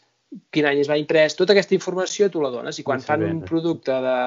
[0.51, 3.23] quin any es va imprès, tota aquesta informació tu la dones i quan sí, fan
[3.27, 4.17] un producte de,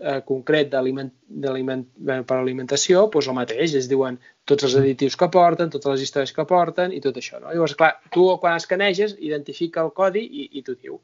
[0.00, 1.10] eh, concret aliment,
[1.50, 4.18] aliment, bueno, per alimentació, doncs el mateix, es diuen
[4.48, 7.40] tots els additius que porten, totes les històries que porten i tot això.
[7.42, 7.52] No?
[7.52, 11.00] Llavors, clar, tu quan escaneges identifica el codi i, i t'ho diu.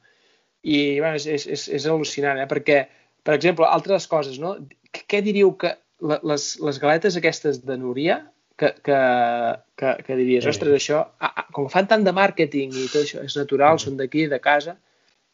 [0.65, 2.49] I bueno, és, és, és al·lucinant, eh?
[2.51, 2.85] perquè,
[3.25, 4.57] per exemple, altres coses, no?
[4.95, 5.75] Què diríeu que
[6.05, 8.21] les, les galetes aquestes de Núria,
[8.61, 8.99] que, que,
[9.81, 13.25] que, que diries, ostres, això, ah, ah, com fan tant de màrqueting i tot això,
[13.27, 14.77] és natural, són d'aquí, de casa,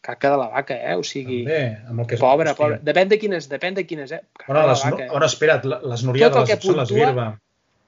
[0.01, 0.97] caca de la vaca, eh?
[0.97, 1.61] O sigui, També,
[1.91, 2.81] amb el que és, pobre, pobre.
[2.87, 4.23] Depèn de quines, depèn de quines, eh?
[4.39, 5.11] Caca bueno, les, vaca, eh?
[5.19, 7.27] Ara, espera't, les noriades són les Birba.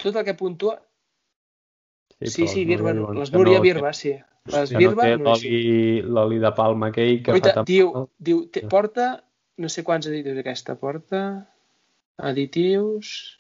[0.03, 0.77] Tot el que puntua...
[2.23, 4.13] Sí, sí, sí Birba, les Núria Birba, sí.
[4.53, 5.07] L'esbirba...
[5.23, 9.13] No l'oli de palma aquell que Oita, fa diu, diu, te, porta,
[9.63, 11.23] no sé quants additius aquesta porta,
[12.19, 13.39] additius...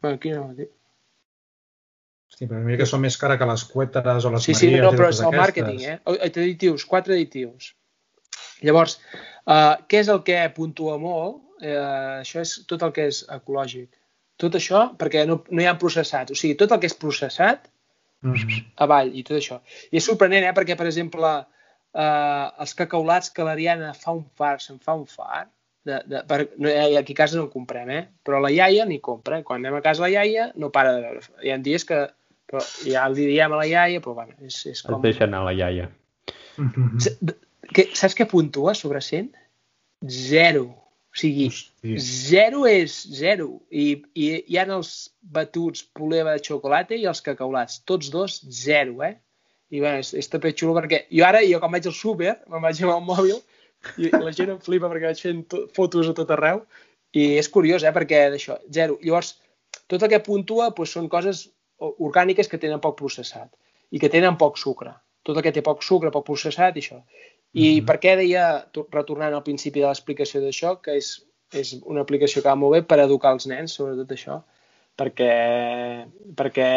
[0.00, 0.70] Bueno, aquí no, diu.
[2.30, 4.94] Hosti, però mira que són més cara que les cueteres o les sí, sí, no,
[4.94, 5.96] però és el màrqueting, eh?
[6.24, 7.74] Additius, quatre additius.
[8.64, 8.96] Llavors,
[9.44, 11.42] uh, què és el que puntua molt?
[11.60, 13.90] Uh, això és tot el que és ecològic.
[14.40, 16.32] Tot això, perquè no, no hi ha processats.
[16.32, 17.68] O sigui, tot el que és processat,
[18.24, 18.64] mm -hmm.
[18.86, 19.60] avall i tot això.
[19.90, 20.54] I és sorprenent, eh?
[20.56, 21.32] Perquè, per exemple,
[21.92, 25.48] uh, els cacaulats que l'Ariana fa un far, se'n fa un far,
[25.88, 28.02] de, de, per, no, aquí a casa no en comprem, eh?
[28.26, 29.40] però la iaia n'hi compra.
[29.40, 29.46] Eh?
[29.46, 31.22] Quan anem a casa la iaia no para de veure.
[31.44, 32.06] Hi ha dies que
[32.50, 34.98] però ja li diem a la iaia, però bueno, és, és com...
[34.98, 35.86] Et deixa anar la iaia.
[36.58, 37.34] Mm -hmm.
[37.74, 39.30] que, saps què puntua sobre 100?
[40.04, 40.66] Zero.
[41.10, 41.98] O sigui, Hosti.
[41.98, 43.60] zero és zero.
[43.70, 47.80] I, i hi ha els batuts poleva de xocolata i els cacaulats.
[47.84, 49.16] Tots dos, zero, eh?
[49.70, 52.62] I bueno, és, és també xulo perquè jo ara, jo quan vaig al súper, me'n
[52.62, 53.38] vaig amb el mòbil
[53.98, 55.44] i la gent em flipa perquè vaig fent
[55.76, 56.62] fotos a tot arreu
[57.16, 57.92] i és curiós, eh?
[57.94, 58.98] Perquè d'això, zero.
[59.02, 59.34] Llavors,
[59.90, 61.48] tot el que puntua doncs, són coses
[61.80, 63.50] orgàniques que tenen poc processat
[63.90, 64.92] i que tenen poc sucre.
[65.26, 67.00] Tot el que té poc sucre, poc processat i això.
[67.52, 67.86] I mm -hmm.
[67.86, 68.44] per què deia,
[68.92, 72.82] retornant al principi de l'explicació d'això, que és, és una aplicació que va molt bé
[72.82, 74.42] per educar els nens, sobretot això,
[74.96, 76.06] perquè,
[76.36, 76.68] perquè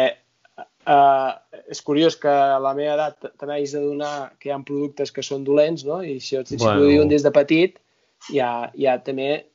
[0.86, 1.32] uh,
[1.70, 5.12] és curiós que a la meva edat te n'hagis de donar que hi ha productes
[5.14, 6.02] que són dolents, no?
[6.02, 6.80] I si, si bueno.
[6.80, 7.80] t'ho diuen des de petit,
[8.30, 9.46] ja, ja també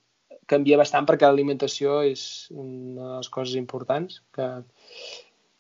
[0.50, 2.24] canvia bastant perquè l'alimentació és
[2.54, 4.50] una de les coses importants que,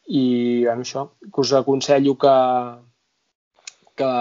[0.09, 0.25] i
[0.65, 2.35] bueno, això, que us aconsello que,
[4.01, 4.11] que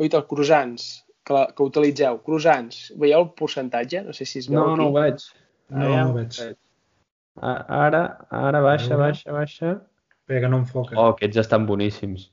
[0.00, 0.90] oita, els croissants
[1.28, 4.02] que, que utilitzeu, croissants, veieu el percentatge?
[4.06, 4.80] No sé si es veu no, aquí.
[4.80, 5.26] No, no ho veig.
[5.68, 6.40] No, no ho veig.
[7.42, 8.02] Ara,
[8.36, 9.76] ara baixa, baixa, baixa.
[10.22, 10.94] Espera que no enfoca.
[10.96, 12.28] Oh, aquests estan boníssims.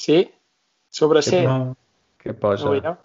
[0.00, 0.22] Sí?
[0.88, 1.44] Sobre 100?
[1.44, 1.76] No.
[2.22, 2.64] Què posa?
[2.64, 2.96] No veieu?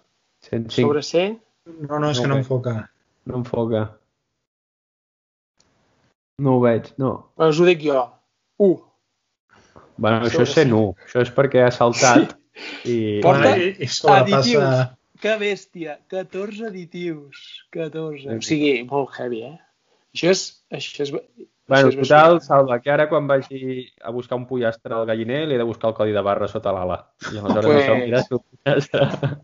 [0.48, 0.80] 105.
[0.80, 1.36] Sobre 100?
[1.84, 2.74] No, no, és no que no enfoca.
[3.28, 3.84] No enfoca.
[6.44, 7.12] No ho veig, no.
[7.36, 8.00] Bueno, us ho dic jo.
[8.64, 8.80] 1.
[9.96, 10.80] Bueno, això és 101.
[11.06, 12.34] Això és perquè ha saltat
[12.88, 13.20] i...
[13.22, 14.64] Porta i, i additius.
[14.64, 14.90] Passa...
[15.24, 15.98] Que bèstia.
[16.12, 17.44] 14 additius.
[17.76, 18.34] 14.
[18.34, 19.56] O sigui, molt heavy, eh?
[20.16, 20.42] Això és...
[20.74, 21.14] Això és...
[21.66, 25.60] Bueno, total, Salva, que ara quan vagi a buscar un pollastre al galliner li he
[25.60, 26.98] de buscar el codi de barra sota l'ala.
[27.32, 27.78] I aleshores pues...
[27.80, 29.38] això mira el pollastre.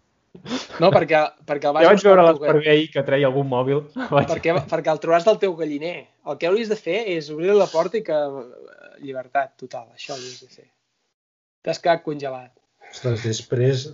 [0.81, 3.81] No, perquè, perquè el vaig, ja vaig veure l'esperver ahir que treia algun mòbil.
[4.31, 5.97] Perquè, perquè el trobaràs del teu galliner.
[6.29, 8.21] El que hauries de fer és obrir la porta i que...
[9.01, 10.67] Llibertat total, això hauries de fer.
[11.65, 12.53] T'has quedat congelat.
[12.91, 13.87] Ostres, després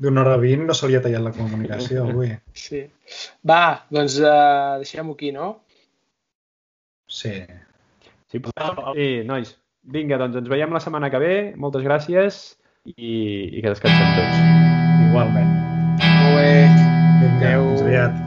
[0.00, 2.30] d'una hora vint no se li ha tallat la comunicació avui.
[2.56, 2.80] Sí.
[3.48, 5.50] Va, doncs uh, deixem-ho aquí, no?
[7.06, 7.38] Sí.
[8.30, 8.92] Sí, però...
[8.96, 9.54] sí, nois,
[9.86, 11.34] vinga, doncs ens veiem la setmana que ve.
[11.56, 12.44] Moltes gràcies
[12.84, 13.10] i,
[13.56, 14.44] i que descansem tots.
[15.08, 15.52] Igualment.
[16.02, 16.54] Molt bé.
[17.22, 17.74] Vinga, Adeu.
[17.86, 18.25] Adéu.